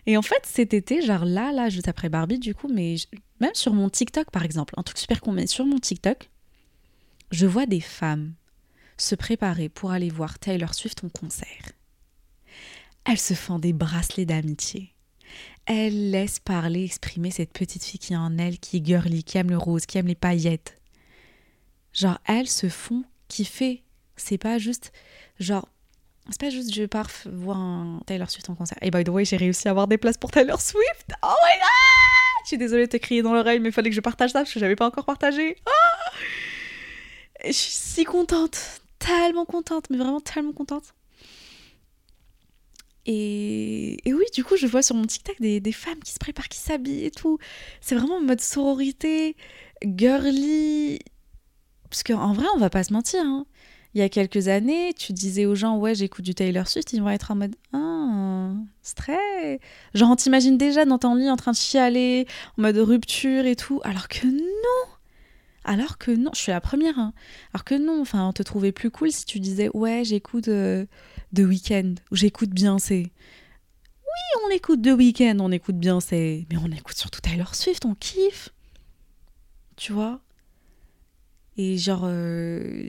et 0.06 0.16
en 0.16 0.22
fait, 0.22 0.44
cet 0.44 0.72
été, 0.72 1.02
genre 1.02 1.25
là, 1.25 1.52
là, 1.52 1.68
juste 1.68 1.88
après 1.88 2.08
Barbie, 2.08 2.38
du 2.38 2.54
coup, 2.54 2.68
mais 2.68 2.96
même 3.40 3.54
sur 3.54 3.75
mon 3.75 3.90
TikTok, 3.90 4.30
par 4.30 4.44
exemple, 4.44 4.75
un 4.76 4.82
truc 4.82 4.98
super 4.98 5.20
con, 5.20 5.32
mais 5.32 5.46
sur 5.46 5.66
mon 5.66 5.78
TikTok, 5.78 6.30
je 7.32 7.46
vois 7.46 7.66
des 7.66 7.80
femmes 7.80 8.34
se 8.96 9.14
préparer 9.14 9.68
pour 9.68 9.90
aller 9.90 10.08
voir 10.08 10.38
Taylor 10.38 10.75
Swift 10.75 11.02
en 11.04 11.08
concert. 11.08 11.72
Elles 13.04 13.18
se 13.18 13.34
font 13.34 13.58
des 13.58 13.72
bracelets 13.72 14.26
d'amitié. 14.26 14.94
Elles 15.66 16.10
laissent 16.10 16.38
parler, 16.38 16.84
exprimer 16.84 17.30
cette 17.30 17.52
petite 17.52 17.84
fille 17.84 17.98
qui 17.98 18.12
est 18.12 18.16
en 18.16 18.38
elle, 18.38 18.58
qui 18.58 18.78
est 18.78 18.86
girly, 18.86 19.25
qui 19.25 19.38
aime 19.38 19.50
le 19.50 19.58
rose, 19.58 19.86
qui 19.86 19.98
aime 19.98 20.06
les 20.06 20.14
paillettes. 20.14 20.80
Genre, 21.92 22.18
elles 22.25 22.48
se 22.48 22.68
font 22.68 23.04
kiffer. 23.28 23.82
C'est 24.16 24.38
pas 24.38 24.58
juste, 24.58 24.92
genre, 25.38 25.68
c'est 26.30 26.40
pas 26.40 26.50
juste 26.50 26.75
je 26.75 26.85
pars 26.85 27.09
voir 27.26 27.56
un 27.56 28.00
Taylor 28.06 28.30
Swift 28.30 28.50
en 28.50 28.54
concert. 28.54 28.78
Et 28.83 28.90
by 28.90 29.04
the 29.04 29.09
way, 29.09 29.25
j'ai 29.25 29.37
réussi 29.37 29.68
à 29.68 29.71
avoir 29.71 29.87
des 29.87 29.99
places 29.99 30.18
pour 30.18 30.30
Taylor 30.30 30.61
Swift. 30.61 31.12
Oh 31.23 31.26
my 31.26 31.59
god! 31.59 32.45
Je 32.45 32.49
suis 32.49 32.59
désolée 32.59 32.87
de 32.87 32.90
te 32.90 32.97
crier 32.97 33.23
dans 33.23 33.33
l'oreille, 33.33 33.61
mais 33.61 33.71
il 33.71 33.73
fallait 33.73 33.90
que 33.90 33.97
je 33.97 34.00
partage 34.00 34.30
ça 34.30 34.40
parce 34.40 34.52
que 34.52 34.61
j'avais 34.61 34.76
pas 34.76 34.87
encore 34.87 35.04
partagé. 35.04 35.56
Ah 35.66 35.71
je 37.45 37.52
suis 37.52 37.73
si 37.73 38.04
contente, 38.04 38.80
tellement 38.99 39.45
contente, 39.45 39.90
mais 39.90 39.99
vraiment 39.99 40.21
tellement 40.21 40.52
contente. 40.52 40.95
Et, 43.04 44.09
et, 44.09 44.12
oui, 44.12 44.25
du 44.35 44.42
coup, 44.42 44.56
je 44.56 44.66
vois 44.66 44.83
sur 44.83 44.97
mon 44.97 45.06
TikTok 45.06 45.40
des, 45.40 45.61
des 45.61 45.73
femmes 45.73 46.00
qui 46.02 46.12
se 46.12 46.18
préparent, 46.18 46.49
qui 46.49 46.59
s'habillent 46.59 47.04
et 47.04 47.11
tout. 47.12 47.38
C'est 47.80 47.95
vraiment 47.95 48.16
en 48.16 48.23
mode 48.23 48.40
sororité, 48.40 49.37
girly, 49.83 50.99
parce 51.88 52.02
qu'en 52.02 52.33
vrai, 52.33 52.47
on 52.54 52.59
va 52.59 52.71
pas 52.71 52.83
se 52.83 52.92
mentir. 52.92 53.23
Hein. 53.23 53.47
Il 53.95 54.00
y 54.00 54.02
a 54.02 54.09
quelques 54.09 54.49
années, 54.49 54.93
tu 54.95 55.12
disais 55.12 55.47
aux 55.47 55.55
gens, 55.55 55.78
ouais, 55.78 55.95
j'écoute 55.95 56.25
du 56.25 56.35
Taylor 56.35 56.69
Swift, 56.69 56.93
ils 56.93 57.00
vont 57.00 57.09
être 57.09 57.31
en 57.31 57.37
mode, 57.37 57.57
ah, 57.73 58.52
c'est 58.83 58.97
très. 58.97 59.61
Genre, 59.95 60.11
on 60.11 60.16
t'imagine 60.16 60.59
déjà 60.59 60.85
dans 60.85 60.99
ton 60.99 61.14
lit 61.14 61.31
en 61.31 61.37
train 61.37 61.52
de 61.52 61.57
chialer, 61.57 62.26
en 62.59 62.62
mode 62.62 62.76
rupture 62.76 63.47
et 63.47 63.57
tout. 63.57 63.81
Alors 63.85 64.09
que 64.09 64.26
non! 64.26 64.97
Alors 65.64 65.99
que 65.99 66.12
non, 66.12 66.31
je 66.33 66.40
suis 66.40 66.52
la 66.52 66.61
première. 66.61 66.99
Hein. 66.99 67.12
Alors 67.52 67.64
que 67.64 67.75
non, 67.75 68.00
enfin, 68.00 68.28
on 68.28 68.33
te 68.33 68.43
trouvait 68.43 68.71
plus 68.71 68.90
cool 68.90 69.11
si 69.11 69.25
tu 69.25 69.40
disais, 69.40 69.69
ouais, 69.75 70.05
j'écoute 70.05 70.49
euh, 70.49 70.87
The 71.35 71.40
Weeknd 71.40 71.95
ou 72.12 72.16
j'écoute 72.16 72.50
Beyoncé. 72.50 73.12
Oui, 74.05 74.47
on 74.47 74.50
écoute 74.50 74.81
The 74.83 74.97
Weeknd, 74.97 75.38
on 75.40 75.50
écoute 75.50 75.76
Beyoncé, 75.76 76.47
mais 76.50 76.57
on 76.59 76.71
écoute 76.71 76.97
surtout 76.97 77.21
Taylor 77.21 77.55
Swift, 77.57 77.85
on 77.85 77.97
kiffe. 77.97 78.50
Tu 79.75 79.93
vois? 79.93 80.21
Et 81.57 81.76
genre, 81.78 82.05
euh, 82.05 82.88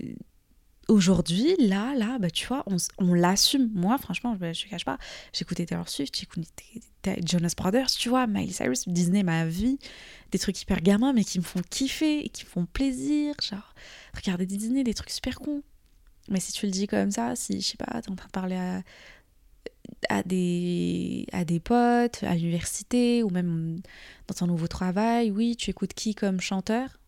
aujourd'hui, 0.88 1.56
là, 1.60 1.94
là, 1.96 2.18
bah, 2.20 2.30
tu 2.30 2.48
vois, 2.48 2.64
on, 3.00 3.14
l'assume. 3.14 3.70
Moi, 3.74 3.98
franchement, 3.98 4.36
bah, 4.36 4.54
je 4.54 4.66
ne 4.66 4.70
cache 4.70 4.86
pas, 4.86 4.98
j'écoutais 5.34 5.66
Taylor 5.66 5.88
Swift, 5.90 6.18
j'écoutais 6.18 7.22
Jonas 7.26 7.54
Brothers, 7.56 7.92
tu 7.92 8.10
vois, 8.10 8.28
Miley 8.28 8.52
Cyrus, 8.52 8.88
Disney, 8.88 9.24
ma 9.24 9.46
vie. 9.46 9.78
Des 10.32 10.40
trucs 10.40 10.62
hyper 10.62 10.82
gamins, 10.82 11.14
mais 11.14 11.24
qui 11.24 11.40
me 11.40 11.44
font 11.44 11.62
kiffer 11.70 12.26
et 12.26 12.30
qui 12.30 12.46
me 12.46 12.50
font 12.50 12.66
plaisir. 12.66 13.36
Genre, 13.42 13.74
regarder 14.16 14.46
Disney, 14.46 14.84
des 14.84 14.94
trucs 14.94 15.12
super 15.12 15.40
cons. 15.40 15.64
Mais 16.30 16.40
si 16.40 16.52
tu 16.52 16.66
le 16.66 16.72
dis 16.72 16.88
comme 16.88 17.12
ça, 17.12 17.36
si, 17.36 17.62
je 17.62 17.68
sais 17.68 17.78
pas, 17.78 18.02
t'es 18.02 18.12
en 18.12 18.16
train 18.16 18.28
de 18.28 18.32
parler 18.32 18.56
à, 18.56 18.84
à, 20.10 20.24
des, 20.24 21.26
à 21.32 21.46
des 21.46 21.60
potes, 21.60 22.24
à 22.24 22.36
l'université, 22.36 23.24
ou 23.24 23.30
même 23.30 23.80
dans 24.28 24.36
ton 24.36 24.48
nouveau 24.48 24.68
travail, 24.68 25.32
oui, 25.32 25.56
tu 25.56 25.70
écoutes 25.70 25.94
qui 25.94 26.16
comme 26.16 26.42
chanteur? 26.42 27.00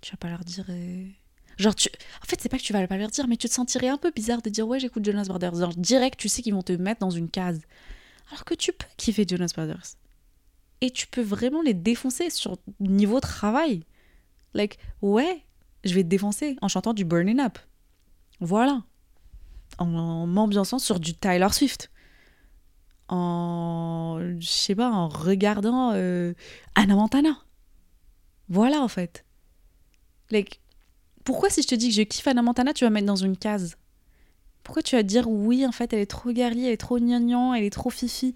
Tu 0.00 0.10
vas 0.10 0.16
pas 0.18 0.28
leur 0.28 0.44
dire. 0.44 0.66
Euh, 0.68 1.06
genre, 1.58 1.74
tu... 1.74 1.88
en 2.22 2.26
fait, 2.26 2.40
c'est 2.40 2.48
pas 2.48 2.58
que 2.58 2.62
tu 2.62 2.72
vas 2.72 2.86
pas 2.86 2.96
leur 2.96 3.10
dire, 3.10 3.26
mais 3.28 3.36
tu 3.36 3.48
te 3.48 3.54
sentirais 3.54 3.88
un 3.88 3.98
peu 3.98 4.10
bizarre 4.10 4.42
de 4.42 4.50
dire 4.50 4.66
ouais, 4.66 4.80
j'écoute 4.80 5.04
Jonas 5.04 5.26
Brothers. 5.28 5.54
Genre, 5.54 5.74
direct, 5.76 6.18
tu 6.18 6.28
sais 6.28 6.42
qu'ils 6.42 6.54
vont 6.54 6.62
te 6.62 6.72
mettre 6.72 7.00
dans 7.00 7.10
une 7.10 7.30
case. 7.30 7.60
Alors 8.30 8.44
que 8.44 8.54
tu 8.54 8.72
peux 8.72 8.86
kiffer 8.96 9.24
Jonas 9.28 9.52
Brothers. 9.54 9.96
Et 10.80 10.90
tu 10.90 11.06
peux 11.06 11.22
vraiment 11.22 11.62
les 11.62 11.74
défoncer 11.74 12.30
sur 12.30 12.58
niveau 12.80 13.20
travail. 13.20 13.84
Like, 14.54 14.78
ouais, 15.02 15.44
je 15.84 15.94
vais 15.94 16.02
te 16.02 16.08
défoncer 16.08 16.56
en 16.62 16.68
chantant 16.68 16.94
du 16.94 17.04
Burning 17.04 17.40
Up. 17.40 17.58
Voilà. 18.40 18.82
En, 19.78 20.26
m'ambiançant 20.26 20.78
sur 20.78 21.00
du 21.00 21.14
Tyler 21.14 21.48
Swift. 21.50 21.90
En. 23.08 24.18
Je 24.38 24.46
sais 24.46 24.74
pas, 24.74 24.90
en 24.90 25.08
regardant 25.08 25.92
euh, 25.94 26.34
Anna 26.74 26.94
Montana. 26.94 27.38
Voilà, 28.48 28.80
en 28.80 28.88
fait. 28.88 29.24
Like, 30.30 30.60
pourquoi 31.24 31.50
si 31.50 31.62
je 31.62 31.68
te 31.68 31.74
dis 31.74 31.88
que 31.88 31.94
je 31.94 32.02
kiffe 32.02 32.26
Anna 32.26 32.42
Montana, 32.42 32.72
tu 32.72 32.84
vas 32.84 32.90
mettre 32.90 33.06
dans 33.06 33.16
une 33.16 33.36
case? 33.36 33.76
Pourquoi 34.62 34.82
tu 34.82 34.96
vas 34.96 35.02
dire 35.02 35.28
oui, 35.28 35.66
en 35.66 35.72
fait, 35.72 35.92
elle 35.92 36.00
est 36.00 36.06
trop 36.06 36.32
girly, 36.34 36.66
elle 36.66 36.72
est 36.72 36.78
trop 36.78 36.98
gnangnan, 36.98 37.54
elle 37.54 37.64
est 37.64 37.70
trop 37.70 37.90
fifi? 37.90 38.34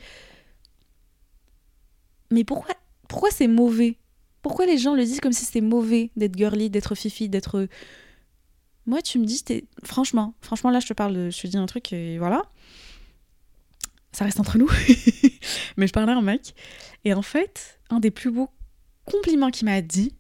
Mais 2.31 2.45
pourquoi, 2.45 2.75
pourquoi 3.09 3.31
c'est 3.31 3.49
mauvais? 3.49 3.97
Pourquoi 4.43 4.67
les 4.67 4.79
gens 4.79 4.95
le 4.95 5.05
disent 5.05 5.21
comme 5.21 5.33
si 5.33 5.45
c'était 5.45 5.61
mauvais 5.61 6.11
d'être 6.17 6.37
girly, 6.37 6.71
d'être 6.71 6.95
fifi, 6.95 7.29
d'être... 7.29 7.69
Moi, 8.87 9.03
tu 9.03 9.19
me 9.19 9.27
dis, 9.27 9.43
franchement, 9.85 10.35
franchement, 10.41 10.71
là, 10.71 10.81
je 10.81 10.87
te 10.87 10.95
parle, 10.95 11.31
je 11.31 11.41
te 11.43 11.47
dis 11.47 11.59
un 11.59 11.67
truc, 11.67 11.93
et 11.93 12.19
voilà. 12.19 12.43
Ça 14.13 14.25
reste 14.25 14.41
entre 14.41 14.57
nous. 14.57 14.71
Mais 15.77 15.87
je 15.87 15.93
parlais 15.93 16.13
à 16.13 16.17
un 16.17 16.23
mec. 16.23 16.55
Et 17.05 17.13
en 17.13 17.23
fait, 17.23 17.81
un 17.91 18.01
des 18.01 18.11
plus 18.11 18.31
beaux 18.31 18.49
compliments 19.05 19.51
qu'il 19.51 19.67
m'a 19.67 19.83
dit, 19.83 20.15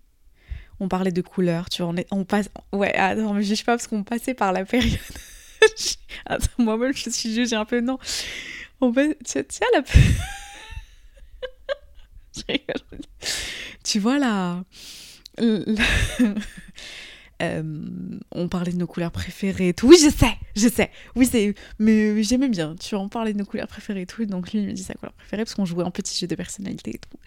on 0.80 0.88
parlait 0.88 1.12
de 1.12 1.22
couleurs, 1.22 1.68
tu 1.68 1.82
vois, 1.82 1.90
on, 1.92 1.96
est, 1.96 2.06
on 2.10 2.24
passe... 2.24 2.48
Ouais, 2.72 2.94
attends, 2.94 3.34
mais 3.34 3.42
je 3.42 3.54
sais 3.54 3.64
pas 3.64 3.72
parce 3.72 3.86
qu'on 3.86 4.04
passait 4.04 4.34
par 4.34 4.52
la 4.52 4.64
période... 4.64 4.98
attends, 6.26 6.46
moi-même, 6.58 6.94
je 6.94 7.10
suis 7.10 7.34
jugée 7.34 7.56
un 7.56 7.64
peu, 7.64 7.80
non. 7.80 7.98
On. 8.80 8.92
Tiens, 8.92 9.42
tiens, 9.48 9.66
la... 9.74 9.82
Tu 13.82 13.98
vois, 13.98 14.18
là... 14.18 14.62
Euh, 17.40 17.62
on 18.32 18.48
parlait 18.48 18.72
de 18.72 18.78
nos 18.78 18.86
couleurs 18.86 19.12
préférées 19.12 19.68
et 19.68 19.74
tout. 19.74 19.88
Oui, 19.88 19.96
je 20.02 20.10
sais, 20.10 20.36
je 20.56 20.68
sais. 20.68 20.90
Oui, 21.14 21.26
c'est. 21.26 21.54
Mais 21.78 22.22
j'aimais 22.22 22.48
bien. 22.48 22.74
Tu 22.74 22.94
en 22.96 23.08
parlais 23.08 23.32
de 23.32 23.38
nos 23.38 23.44
couleurs 23.44 23.68
préférées 23.68 24.02
et 24.02 24.06
tout. 24.06 24.24
Donc 24.26 24.52
lui, 24.52 24.60
il 24.60 24.66
me 24.66 24.72
dit 24.72 24.82
sa 24.82 24.94
couleur 24.94 25.12
préférée 25.12 25.44
parce 25.44 25.54
qu'on 25.54 25.64
jouait 25.64 25.84
un 25.84 25.90
petit 25.90 26.18
jeu 26.18 26.26
de 26.26 26.34
personnalité 26.34 26.96
et 26.96 26.98
tout. 26.98 27.18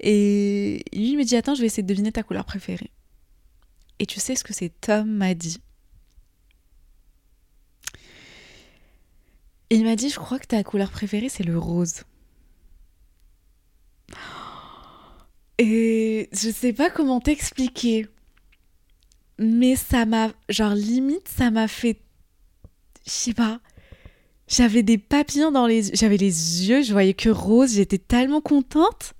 Et 0.00 0.84
lui, 0.92 1.10
il 1.10 1.16
me 1.18 1.24
dit 1.24 1.36
Attends, 1.36 1.54
je 1.54 1.60
vais 1.60 1.66
essayer 1.66 1.82
de 1.82 1.88
deviner 1.88 2.12
ta 2.12 2.22
couleur 2.22 2.44
préférée. 2.44 2.90
Et 3.98 4.06
tu 4.06 4.20
sais 4.20 4.36
ce 4.36 4.44
que 4.44 4.54
c'est 4.54 4.72
Tom 4.80 5.10
m'a 5.10 5.34
dit 5.34 5.58
Il 9.70 9.84
m'a 9.84 9.96
dit 9.96 10.10
Je 10.10 10.16
crois 10.16 10.38
que 10.38 10.46
ta 10.46 10.62
couleur 10.62 10.90
préférée, 10.90 11.28
c'est 11.28 11.44
le 11.44 11.58
rose. 11.58 12.04
Et 15.58 16.30
je 16.32 16.50
sais 16.50 16.72
pas 16.72 16.88
comment 16.88 17.20
t'expliquer 17.20 18.06
mais 19.40 19.74
ça 19.74 20.04
m'a 20.04 20.32
genre 20.50 20.74
limite 20.74 21.26
ça 21.26 21.50
m'a 21.50 21.66
fait 21.66 21.98
je 23.06 23.10
sais 23.10 23.34
pas 23.34 23.60
j'avais 24.46 24.82
des 24.82 24.98
papillons 24.98 25.50
dans 25.50 25.66
les 25.66 25.94
j'avais 25.94 26.18
les 26.18 26.68
yeux 26.68 26.82
je 26.82 26.92
voyais 26.92 27.14
que 27.14 27.30
rose 27.30 27.74
j'étais 27.74 27.98
tellement 27.98 28.42
contente 28.42 29.14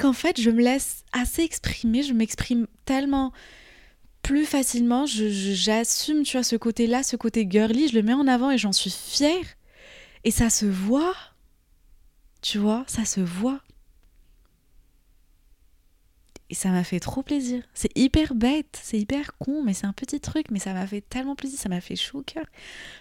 qu'en 0.00 0.12
fait 0.12 0.40
je 0.40 0.50
me 0.50 0.60
laisse 0.60 1.04
assez 1.12 1.42
exprimer 1.42 2.02
je 2.02 2.12
m'exprime 2.12 2.66
tellement 2.84 3.32
plus 4.22 4.44
facilement 4.44 5.06
j'assume 5.06 6.24
tu 6.24 6.36
vois 6.36 6.42
ce 6.42 6.56
côté 6.56 6.88
là 6.88 7.04
ce 7.04 7.14
côté 7.14 7.46
girly 7.48 7.86
je 7.86 7.94
le 7.94 8.02
mets 8.02 8.12
en 8.12 8.26
avant 8.26 8.50
et 8.50 8.58
j'en 8.58 8.72
suis 8.72 8.90
fière. 8.90 9.44
Et 10.24 10.32
ça 10.32 10.50
se 10.50 10.66
voit 10.66 11.14
tu 12.42 12.58
vois 12.58 12.82
ça 12.88 13.04
se 13.04 13.20
voit 13.20 13.60
et 16.48 16.54
ça 16.54 16.70
m'a 16.70 16.84
fait 16.84 17.00
trop 17.00 17.22
plaisir. 17.22 17.62
C'est 17.74 17.96
hyper 17.96 18.34
bête, 18.34 18.78
c'est 18.82 18.98
hyper 18.98 19.36
con, 19.38 19.62
mais 19.64 19.74
c'est 19.74 19.86
un 19.86 19.92
petit 19.92 20.20
truc, 20.20 20.46
mais 20.50 20.58
ça 20.58 20.72
m'a 20.72 20.86
fait 20.86 21.00
tellement 21.00 21.34
plaisir, 21.34 21.58
ça 21.58 21.68
m'a 21.68 21.80
fait 21.80 21.96
chaud 21.96 22.18
au 22.18 22.22
cœur. 22.22 22.44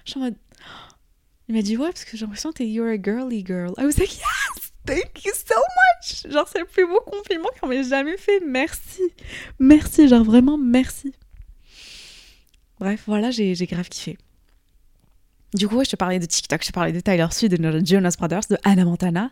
Je 0.06 0.18
en 0.18 0.22
mode. 0.22 0.36
Il 1.48 1.54
m'a 1.54 1.62
dit 1.62 1.78
ouais, 1.78 1.90
parce 1.90 2.06
que 2.06 2.18
j'ai 2.18 2.25
l'impression 2.25 2.52
que 2.52 2.64
you're 2.64 2.88
a 2.88 2.98
girly 2.98 3.46
girl. 3.46 3.75
I 3.78 3.86
was 3.86 4.00
like, 4.00 4.16
yes, 4.16 4.72
thank 4.88 5.24
you 5.24 5.32
so 5.32 5.54
much. 5.54 6.32
Genre, 6.34 6.48
c'est 6.52 6.58
le 6.58 6.66
plus 6.66 6.88
beau 6.88 7.00
compliment 7.02 7.50
qu'on 7.62 7.68
m'ait 7.68 7.84
jamais 7.84 8.18
fait. 8.18 8.40
Merci. 8.44 9.04
Merci, 9.60 10.08
genre 10.08 10.24
vraiment 10.24 10.58
merci. 10.58 11.14
Bref, 12.80 13.04
voilà, 13.06 13.30
j'ai 13.30 13.54
grave 13.68 13.90
kiffé. 13.90 14.18
Du 15.55 15.69
coup, 15.69 15.81
je 15.85 15.89
te 15.89 15.95
parlais 15.95 16.19
de 16.19 16.25
TikTok, 16.25 16.62
je 16.62 16.67
te 16.67 16.74
parlais 16.74 16.91
de 16.91 17.00
Tyler 17.00 17.27
Swift, 17.31 17.55
de 17.55 17.85
Jonas 17.85 18.15
Brothers, 18.19 18.41
de 18.50 18.57
Anna 18.65 18.83
Montana. 18.83 19.31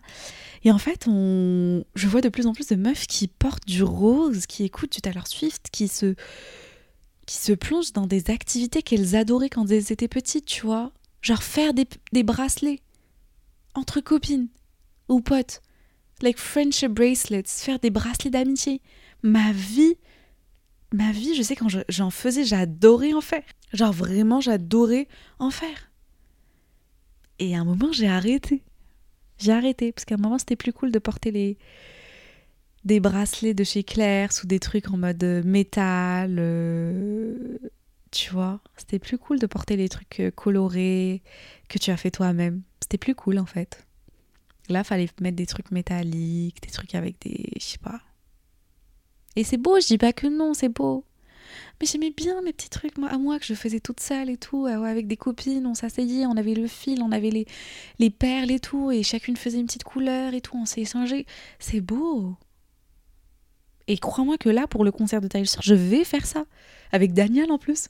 Et 0.64 0.72
en 0.72 0.78
fait, 0.78 1.06
je 1.06 2.08
vois 2.08 2.22
de 2.22 2.30
plus 2.30 2.48
en 2.48 2.54
plus 2.54 2.68
de 2.68 2.76
meufs 2.76 3.08
qui 3.08 3.28
portent 3.28 3.68
du 3.68 3.84
rose, 3.84 4.46
qui 4.46 4.64
écoutent 4.64 4.94
du 4.94 5.02
Taylor 5.02 5.28
Swift, 5.28 5.68
qui 5.70 5.90
se, 5.90 6.16
plongent 7.56 7.92
dans 7.92 8.08
des 8.08 8.30
activités 8.30 8.82
qu'elles 8.82 9.18
adoraient 9.18 9.50
quand 9.50 9.70
elles 9.70 9.92
étaient 9.92 10.08
petites, 10.08 10.46
tu 10.46 10.66
vois. 10.66 10.94
Genre 11.22 11.44
faire 11.44 11.74
des 11.74 12.24
bracelets 12.24 12.80
entre 13.76 14.00
copines 14.00 14.48
ou 15.10 15.20
potes. 15.20 15.62
Like 16.22 16.38
friendship 16.38 16.92
bracelets, 16.92 17.44
faire 17.48 17.80
des 17.80 17.90
bracelets 17.90 18.30
d'amitié. 18.30 18.82
Ma 19.24 19.52
vie, 19.52 19.96
ma 20.94 21.12
vie, 21.12 21.36
je 21.36 21.42
sais 21.42 21.58
quand 21.58 21.68
j'en 21.90 22.10
faisais, 22.12 22.46
j'adorais 22.46 23.14
en 23.14 23.22
faire. 23.22 23.44
Genre 23.74 23.92
vraiment, 23.92 24.40
j'adorais 24.40 25.10
en 25.40 25.50
faire. 25.50 25.90
Et 27.44 27.56
à 27.56 27.60
un 27.60 27.66
moment, 27.66 27.92
j'ai 27.92 28.08
arrêté. 28.08 28.64
J'ai 29.38 29.52
arrêté 29.52 29.92
parce 29.92 30.06
qu'à 30.06 30.16
un 30.16 30.18
moment 30.18 30.38
c'était 30.38 30.56
plus 30.56 30.72
cool 30.72 30.92
de 30.92 31.00
porter 31.00 31.32
les 31.32 31.58
des 32.86 33.00
bracelets 33.00 33.54
de 33.54 33.64
chez 33.64 33.84
Claire 33.84 34.30
ou 34.44 34.48
des 34.48 34.60
trucs 34.60 34.90
en 34.90 34.98
mode 34.98 35.24
euh, 35.24 35.44
métal. 35.44 36.38
Euh, 36.40 37.58
tu 38.12 38.32
vois, 38.32 38.62
c'était 38.78 39.00
plus 39.00 39.18
cool 39.18 39.40
de 39.40 39.48
porter 39.48 39.76
les 39.76 39.90
trucs 39.90 40.20
euh, 40.20 40.32
colorés 40.32 41.22
que 41.68 41.78
tu 41.78 41.92
as 41.92 41.98
fait 41.98 42.12
toi-même. 42.12 42.62
C'était 42.82 42.98
plus 42.98 43.16
cool 43.16 43.40
en 43.40 43.46
fait. 43.46 43.86
Là, 44.70 44.84
fallait 44.84 45.10
mettre 45.20 45.36
des 45.36 45.46
trucs 45.46 45.72
métalliques, 45.72 46.62
des 46.62 46.70
trucs 46.70 46.96
avec 46.96 47.20
des. 47.22 47.52
Je 47.58 47.64
sais 47.64 47.78
pas. 47.78 48.00
Et 49.36 49.44
c'est 49.44 49.58
beau, 49.58 49.80
je 49.80 49.88
dis 49.88 49.98
pas 49.98 50.14
que 50.14 50.28
non, 50.28 50.54
c'est 50.54 50.70
beau. 50.70 51.06
Mais 51.80 51.88
j'aimais 51.88 52.12
bien 52.12 52.42
mes 52.42 52.54
petits 52.54 52.70
trucs 52.70 52.98
moi, 52.98 53.10
à 53.10 53.18
moi 53.18 53.40
que 53.40 53.46
je 53.46 53.54
faisais 53.54 53.80
toute 53.80 54.00
seule 54.00 54.30
et 54.30 54.38
tout, 54.38 54.66
euh, 54.66 54.84
avec 54.84 55.08
des 55.08 55.18
copines, 55.18 55.66
on 55.66 55.74
s'asseyait, 55.74 56.26
on 56.26 56.38
avait 56.38 56.54
le 56.54 56.68
fil, 56.68 57.02
on 57.02 57.12
avait 57.12 57.30
les, 57.30 57.46
les 58.00 58.10
perles 58.10 58.52
et 58.52 58.60
tout, 58.60 58.92
et 58.92 59.04
chacune 59.04 59.38
faisait 59.38 59.60
une 59.60 59.66
petite 59.66 59.84
couleur 59.84 60.34
et 60.34 60.42
tout, 60.42 60.58
on 60.58 60.66
s'est 60.66 60.82
échangé. 60.82 61.26
C'est 61.60 61.82
beau. 61.82 62.36
Et 63.88 63.98
crois-moi 63.98 64.38
que 64.38 64.50
là, 64.50 64.68
pour 64.68 64.86
le 64.86 64.92
concert 64.92 65.22
de 65.22 65.28
Tyler 65.28 65.46
je 65.62 65.74
vais 65.74 66.04
faire 66.04 66.26
ça. 66.26 66.46
Avec 66.92 67.14
Daniel 67.14 67.52
en 67.52 67.58
plus. 67.58 67.90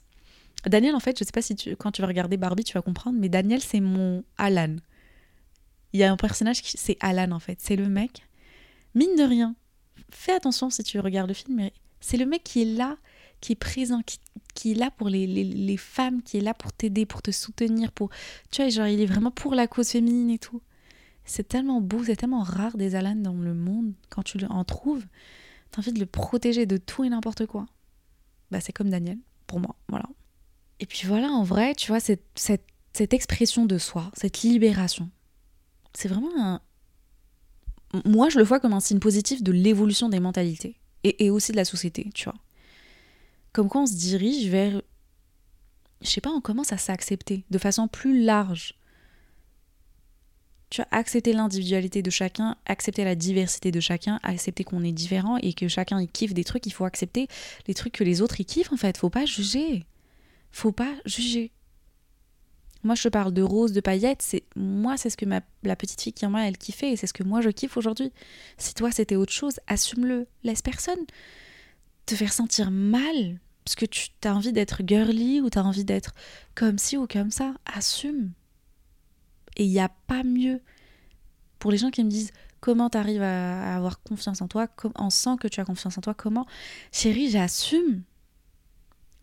Daniel, 0.66 0.94
en 0.94 1.00
fait, 1.00 1.18
je 1.18 1.24
sais 1.24 1.32
pas 1.32 1.42
si 1.42 1.54
tu, 1.54 1.76
quand 1.76 1.92
tu 1.92 2.00
vas 2.00 2.08
regarder 2.08 2.36
Barbie, 2.36 2.64
tu 2.64 2.72
vas 2.72 2.82
comprendre, 2.82 3.18
mais 3.20 3.28
Daniel, 3.28 3.60
c'est 3.60 3.80
mon 3.80 4.24
Alan. 4.38 4.76
Il 5.92 6.00
y 6.00 6.04
a 6.04 6.10
un 6.10 6.16
personnage 6.16 6.62
qui, 6.62 6.76
c'est 6.76 6.96
Alan 7.00 7.30
en 7.32 7.38
fait. 7.38 7.58
C'est 7.60 7.76
le 7.76 7.88
mec, 7.88 8.26
mine 8.94 9.14
de 9.16 9.22
rien, 9.22 9.54
fais 10.10 10.32
attention 10.32 10.70
si 10.70 10.82
tu 10.82 10.98
regardes 10.98 11.28
le 11.28 11.34
film, 11.34 11.56
mais 11.56 11.72
c'est 12.00 12.16
le 12.16 12.26
mec 12.26 12.42
qui 12.42 12.62
est 12.62 12.76
là 12.76 12.96
qui 13.44 13.52
est 13.52 13.56
présent, 13.56 14.00
qui, 14.54 14.70
est 14.70 14.74
là 14.74 14.90
pour 14.90 15.10
les, 15.10 15.26
les, 15.26 15.76
femmes, 15.76 16.22
qui 16.22 16.38
est 16.38 16.40
là 16.40 16.54
pour 16.54 16.72
t'aider, 16.72 17.04
pour 17.04 17.20
te 17.20 17.30
soutenir, 17.30 17.92
pour... 17.92 18.08
Tu 18.50 18.62
vois, 18.62 18.70
genre, 18.70 18.86
il 18.86 19.02
est 19.02 19.06
vraiment 19.06 19.30
pour 19.30 19.54
la 19.54 19.66
cause 19.66 19.90
féminine 19.90 20.30
et 20.30 20.38
tout. 20.38 20.62
C'est 21.26 21.46
tellement 21.46 21.82
beau, 21.82 22.02
c'est 22.02 22.16
tellement 22.16 22.42
rare 22.42 22.78
des 22.78 22.94
Alan 22.94 23.16
dans 23.16 23.34
le 23.34 23.52
monde. 23.52 23.92
Quand 24.08 24.22
tu 24.22 24.42
en 24.46 24.64
trouves, 24.64 25.04
t'as 25.70 25.82
envie 25.82 25.92
de 25.92 26.00
le 26.00 26.06
protéger 26.06 26.64
de 26.64 26.78
tout 26.78 27.04
et 27.04 27.10
n'importe 27.10 27.44
quoi. 27.44 27.66
Bah, 28.50 28.60
c'est 28.62 28.72
comme 28.72 28.88
Daniel, 28.88 29.18
pour 29.46 29.60
moi, 29.60 29.76
voilà. 29.88 30.08
Et 30.80 30.86
puis 30.86 31.06
voilà, 31.06 31.28
en 31.28 31.42
vrai, 31.42 31.74
tu 31.74 31.88
vois, 31.88 32.00
cette, 32.00 32.24
cette, 32.36 32.64
cette 32.94 33.12
expression 33.12 33.66
de 33.66 33.76
soi, 33.76 34.10
cette 34.14 34.40
libération, 34.40 35.10
c'est 35.92 36.08
vraiment 36.08 36.32
un... 36.38 36.62
Moi, 38.06 38.30
je 38.30 38.38
le 38.38 38.44
vois 38.44 38.58
comme 38.58 38.72
un 38.72 38.80
signe 38.80 39.00
positif 39.00 39.42
de 39.42 39.52
l'évolution 39.52 40.08
des 40.08 40.18
mentalités 40.18 40.80
et, 41.02 41.26
et 41.26 41.30
aussi 41.30 41.52
de 41.52 41.58
la 41.58 41.66
société, 41.66 42.08
tu 42.14 42.24
vois. 42.24 42.34
Comme 43.54 43.68
quoi 43.68 43.82
on 43.82 43.86
se 43.86 43.94
dirige 43.94 44.48
vers. 44.48 44.82
Je 46.02 46.10
sais 46.10 46.20
pas, 46.20 46.30
on 46.30 46.40
commence 46.42 46.72
à 46.72 46.76
s'accepter 46.76 47.44
de 47.50 47.56
façon 47.56 47.88
plus 47.88 48.22
large. 48.22 48.74
Tu 50.70 50.80
as 50.80 50.88
accepter 50.90 51.32
l'individualité 51.32 52.02
de 52.02 52.10
chacun, 52.10 52.56
accepter 52.66 53.04
la 53.04 53.14
diversité 53.14 53.70
de 53.70 53.78
chacun, 53.78 54.18
accepter 54.24 54.64
qu'on 54.64 54.82
est 54.82 54.92
différent 54.92 55.36
et 55.36 55.52
que 55.52 55.68
chacun 55.68 56.00
il 56.00 56.08
kiffe 56.08 56.34
des 56.34 56.42
trucs, 56.42 56.66
il 56.66 56.72
faut 56.72 56.84
accepter 56.84 57.28
les 57.68 57.74
trucs 57.74 57.92
que 57.92 58.02
les 58.02 58.20
autres 58.22 58.40
ils 58.40 58.44
kiffent 58.44 58.72
en 58.72 58.76
fait. 58.76 58.96
Faut 58.96 59.08
pas 59.08 59.24
juger. 59.24 59.86
Faut 60.50 60.72
pas 60.72 60.92
juger. 61.06 61.52
Moi, 62.82 62.96
je 62.96 63.08
parle 63.08 63.32
de 63.32 63.40
rose, 63.40 63.72
de 63.72 63.80
paillettes. 63.80 64.20
C'est 64.20 64.42
moi, 64.56 64.96
c'est 64.96 65.10
ce 65.10 65.16
que 65.16 65.26
ma, 65.26 65.40
la 65.62 65.76
petite 65.76 66.02
fille 66.02 66.12
qui 66.12 66.26
en 66.26 66.30
moi 66.30 66.42
elle 66.42 66.58
kiffait 66.58 66.90
et 66.90 66.96
c'est 66.96 67.06
ce 67.06 67.14
que 67.14 67.22
moi 67.22 67.40
je 67.40 67.50
kiffe 67.50 67.76
aujourd'hui. 67.76 68.12
Si 68.58 68.74
toi 68.74 68.90
c'était 68.90 69.16
autre 69.16 69.32
chose, 69.32 69.60
assume-le. 69.68 70.26
Laisse 70.42 70.60
personne 70.60 70.98
te 72.04 72.16
faire 72.16 72.32
sentir 72.32 72.72
mal 72.72 73.38
parce 73.64 73.76
que 73.76 73.86
tu 73.86 74.10
as 74.24 74.34
envie 74.34 74.52
d'être 74.52 74.82
girly 74.86 75.40
ou 75.40 75.48
tu 75.48 75.58
as 75.58 75.64
envie 75.64 75.84
d'être 75.84 76.14
comme 76.54 76.78
ci 76.78 76.96
ou 76.96 77.06
comme 77.06 77.30
ça, 77.30 77.54
assume. 77.64 78.32
Et 79.56 79.64
il 79.64 79.70
n'y 79.70 79.80
a 79.80 79.88
pas 80.06 80.22
mieux. 80.22 80.60
Pour 81.58 81.70
les 81.70 81.78
gens 81.78 81.90
qui 81.90 82.04
me 82.04 82.10
disent 82.10 82.32
comment 82.60 82.90
tu 82.90 82.98
arrives 82.98 83.22
à 83.22 83.76
avoir 83.76 84.02
confiance 84.02 84.42
en 84.42 84.48
toi, 84.48 84.68
en 84.96 85.10
sent 85.10 85.36
que 85.40 85.48
tu 85.48 85.60
as 85.60 85.64
confiance 85.64 85.96
en 85.96 86.02
toi, 86.02 86.14
comment? 86.14 86.46
Chérie, 86.92 87.30
j'assume. 87.30 88.02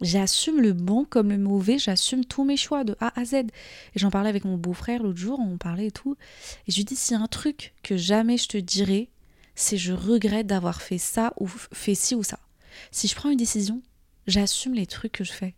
J'assume 0.01 0.59
le 0.59 0.73
bon 0.73 1.05
comme 1.05 1.29
le 1.29 1.37
mauvais, 1.37 1.77
j'assume 1.77 2.25
tous 2.25 2.43
mes 2.43 2.57
choix 2.57 2.83
de 2.83 2.95
A 2.99 3.19
à 3.19 3.25
Z. 3.25 3.33
Et 3.33 3.49
j'en 3.95 4.09
parlais 4.09 4.29
avec 4.29 4.45
mon 4.45 4.57
beau-frère 4.57 5.03
l'autre 5.03 5.19
jour, 5.19 5.39
on 5.39 5.57
parlait 5.57 5.87
et 5.87 5.91
tout. 5.91 6.17
Et 6.67 6.71
je 6.71 6.77
lui 6.77 6.85
dis, 6.85 6.95
s'il 6.95 7.15
y 7.15 7.19
a 7.19 7.23
un 7.23 7.27
truc 7.27 7.75
que 7.83 7.97
jamais 7.97 8.37
je 8.37 8.47
te 8.47 8.57
dirai, 8.57 9.11
c'est 9.53 9.77
je 9.77 9.93
regrette 9.93 10.47
d'avoir 10.47 10.81
fait 10.81 10.97
ça 10.97 11.33
ou 11.39 11.47
fait 11.47 11.93
ci 11.93 12.15
ou 12.15 12.23
ça. 12.23 12.39
Si 12.89 13.07
je 13.07 13.15
prends 13.15 13.29
une 13.29 13.37
décision, 13.37 13.83
j'assume 14.27 14.73
les 14.73 14.87
trucs 14.87 15.13
que 15.13 15.23
je 15.23 15.31
fais. 15.31 15.55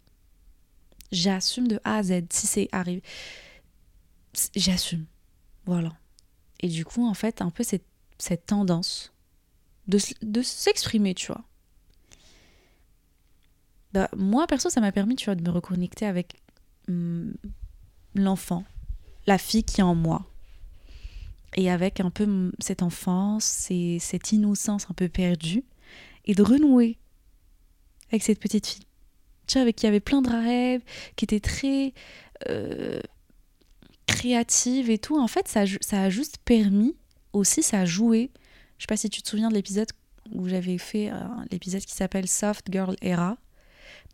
J'assume 1.11 1.67
de 1.67 1.79
A 1.83 1.97
à 1.97 2.03
Z 2.03 2.23
si 2.31 2.47
c'est 2.47 2.69
arrivé. 2.71 3.03
J'assume. 4.55 5.05
Voilà. 5.65 5.93
Et 6.59 6.67
du 6.67 6.85
coup, 6.85 7.07
en 7.07 7.13
fait, 7.13 7.41
un 7.41 7.49
peu 7.49 7.63
cette, 7.63 7.85
cette 8.17 8.47
tendance 8.47 9.13
de, 9.87 9.99
de 10.21 10.41
s'exprimer, 10.41 11.13
tu 11.13 11.27
vois. 11.27 11.43
Bah, 13.93 14.09
moi, 14.15 14.47
perso, 14.47 14.69
ça 14.69 14.81
m'a 14.81 14.91
permis, 14.91 15.15
tu 15.15 15.25
vois, 15.25 15.35
de 15.35 15.43
me 15.43 15.51
reconnecter 15.51 16.05
avec 16.05 16.41
hum, 16.87 17.33
l'enfant, 18.15 18.63
la 19.27 19.37
fille 19.37 19.63
qui 19.63 19.81
est 19.81 19.83
en 19.83 19.95
moi. 19.95 20.25
Et 21.55 21.69
avec 21.69 21.99
un 21.99 22.09
peu 22.09 22.51
cette 22.57 22.81
enfance 22.81 23.67
et 23.69 23.99
cette 23.99 24.31
innocence 24.31 24.87
un 24.89 24.93
peu 24.95 25.09
perdue. 25.09 25.63
Et 26.25 26.33
de 26.33 26.41
renouer 26.41 26.97
avec 28.13 28.23
cette 28.23 28.39
petite 28.39 28.67
fille. 28.67 28.85
Tu 29.47 29.53
vois, 29.53 29.63
avec 29.63 29.75
qui 29.75 29.87
avait 29.87 29.99
plein 29.99 30.21
de 30.21 30.29
rêves, 30.29 30.81
qui 31.15 31.25
était 31.25 31.39
très 31.39 31.93
euh, 32.49 33.01
créative 34.05 34.89
et 34.89 34.97
tout. 34.97 35.19
En 35.19 35.27
fait, 35.27 35.47
ça, 35.47 35.63
ça 35.81 36.03
a 36.03 36.09
juste 36.09 36.37
permis 36.45 36.95
aussi, 37.33 37.63
ça 37.63 37.81
a 37.81 37.85
joué. 37.85 38.31
Je 38.77 38.83
sais 38.83 38.87
pas 38.87 38.97
si 38.97 39.09
tu 39.09 39.21
te 39.21 39.29
souviens 39.29 39.49
de 39.49 39.55
l'épisode 39.55 39.89
où 40.31 40.47
j'avais 40.47 40.77
fait 40.77 41.11
euh, 41.11 41.15
l'épisode 41.51 41.81
qui 41.81 41.93
s'appelle 41.93 42.27
Soft 42.27 42.71
Girl 42.71 42.95
Era. 43.01 43.37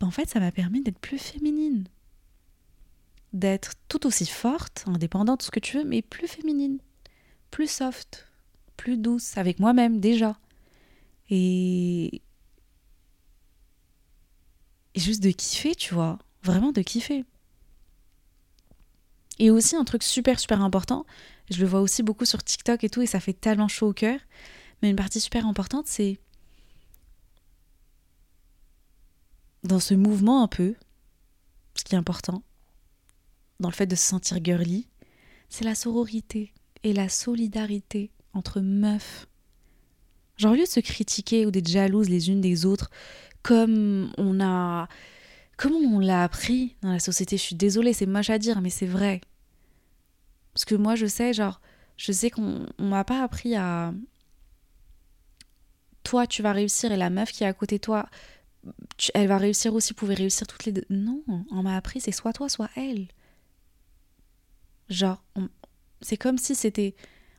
Ben, 0.00 0.06
en 0.06 0.10
fait, 0.10 0.28
ça 0.28 0.40
m'a 0.40 0.50
permis 0.50 0.82
d'être 0.82 0.98
plus 0.98 1.18
féminine. 1.18 1.86
D'être 3.32 3.74
tout 3.88 4.06
aussi 4.06 4.26
forte, 4.26 4.84
indépendante, 4.86 5.42
ce 5.42 5.50
que 5.50 5.60
tu 5.60 5.76
veux, 5.78 5.84
mais 5.84 6.02
plus 6.02 6.26
féminine. 6.26 6.78
Plus 7.50 7.70
soft, 7.70 8.26
plus 8.76 8.96
douce, 8.96 9.36
avec 9.36 9.60
moi-même 9.60 10.00
déjà. 10.00 10.38
Et... 11.28 12.22
Et 14.94 15.00
juste 15.00 15.22
de 15.22 15.30
kiffer, 15.30 15.74
tu 15.74 15.94
vois. 15.94 16.18
Vraiment 16.42 16.72
de 16.72 16.82
kiffer. 16.82 17.24
Et 19.38 19.50
aussi 19.50 19.74
un 19.74 19.84
truc 19.84 20.02
super 20.02 20.38
super 20.38 20.60
important, 20.60 21.06
je 21.50 21.60
le 21.60 21.66
vois 21.66 21.80
aussi 21.80 22.02
beaucoup 22.02 22.26
sur 22.26 22.44
TikTok 22.44 22.84
et 22.84 22.90
tout, 22.90 23.00
et 23.00 23.06
ça 23.06 23.20
fait 23.20 23.32
tellement 23.32 23.68
chaud 23.68 23.88
au 23.88 23.92
cœur. 23.94 24.20
Mais 24.82 24.90
une 24.90 24.96
partie 24.96 25.20
super 25.20 25.46
importante, 25.46 25.86
c'est 25.86 26.20
dans 29.64 29.80
ce 29.80 29.94
mouvement 29.94 30.42
un 30.42 30.48
peu, 30.48 30.74
ce 31.74 31.84
qui 31.84 31.94
est 31.94 31.98
important, 31.98 32.42
dans 33.60 33.68
le 33.68 33.74
fait 33.74 33.86
de 33.86 33.96
se 33.96 34.06
sentir 34.06 34.38
girly, 34.42 34.88
c'est 35.48 35.64
la 35.64 35.74
sororité 35.74 36.52
et 36.82 36.92
la 36.92 37.08
solidarité 37.08 38.10
entre 38.32 38.60
meufs. 38.60 39.26
Genre, 40.36 40.52
au 40.52 40.54
lieu 40.54 40.64
de 40.64 40.68
se 40.68 40.80
critiquer 40.80 41.44
ou 41.44 41.50
d'être 41.50 41.68
jalouses 41.68 42.08
les 42.08 42.30
unes 42.30 42.40
des 42.40 42.64
autres, 42.64 42.90
comme 43.42 44.12
on 44.18 44.40
a. 44.40 44.88
Comment 45.56 45.78
on 45.78 45.98
l'a 45.98 46.22
appris 46.22 46.76
dans 46.82 46.92
la 46.92 47.00
société? 47.00 47.36
Je 47.36 47.42
suis 47.42 47.56
désolée, 47.56 47.92
c'est 47.92 48.06
moche 48.06 48.30
à 48.30 48.38
dire, 48.38 48.60
mais 48.60 48.70
c'est 48.70 48.86
vrai. 48.86 49.20
Parce 50.54 50.64
que 50.64 50.74
moi, 50.74 50.94
je 50.94 51.06
sais, 51.06 51.32
genre, 51.32 51.60
je 51.96 52.12
sais 52.12 52.30
qu'on 52.30 52.66
m'a 52.78 53.04
pas 53.04 53.22
appris 53.22 53.56
à. 53.56 53.92
Toi, 56.02 56.26
tu 56.26 56.42
vas 56.42 56.52
réussir 56.52 56.92
et 56.92 56.96
la 56.96 57.10
meuf 57.10 57.30
qui 57.30 57.44
est 57.44 57.46
à 57.46 57.52
côté 57.52 57.76
de 57.76 57.82
toi, 57.82 58.08
elle 59.14 59.28
va 59.28 59.38
réussir 59.38 59.74
aussi, 59.74 59.94
pouvez 59.94 60.14
réussir 60.14 60.46
toutes 60.46 60.64
les 60.64 60.72
deux. 60.72 60.84
Non, 60.90 61.22
on 61.50 61.62
m'a 61.62 61.76
appris, 61.76 62.00
c'est 62.00 62.12
soit 62.12 62.32
toi, 62.32 62.48
soit 62.48 62.70
elle. 62.76 63.08
Genre, 64.88 65.22
c'est 66.00 66.16
comme 66.16 66.38
si 66.38 66.54
c'était. 66.54 66.94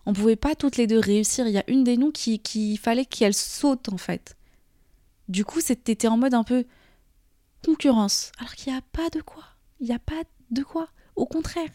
On 0.05 0.13
pouvait 0.13 0.35
pas 0.35 0.55
toutes 0.55 0.77
les 0.77 0.87
deux 0.87 0.99
réussir. 0.99 1.47
Il 1.47 1.53
y 1.53 1.59
a 1.59 1.69
une 1.69 1.83
des 1.83 1.97
nous 1.97 2.11
qui, 2.11 2.39
qui 2.39 2.77
fallait 2.77 3.05
qu'elle 3.05 3.35
saute, 3.35 3.89
en 3.89 3.97
fait. 3.97 4.35
Du 5.31 5.45
coup, 5.45 5.61
c'était 5.61 6.09
en 6.09 6.17
mode 6.17 6.33
un 6.33 6.43
peu 6.43 6.65
concurrence. 7.63 8.33
Alors 8.37 8.53
qu'il 8.53 8.73
n'y 8.73 8.77
a 8.77 8.81
pas 8.81 9.09
de 9.09 9.21
quoi. 9.21 9.45
Il 9.79 9.87
n'y 9.87 9.95
a 9.95 9.99
pas 9.99 10.23
de 10.49 10.61
quoi. 10.61 10.89
Au 11.15 11.25
contraire, 11.25 11.69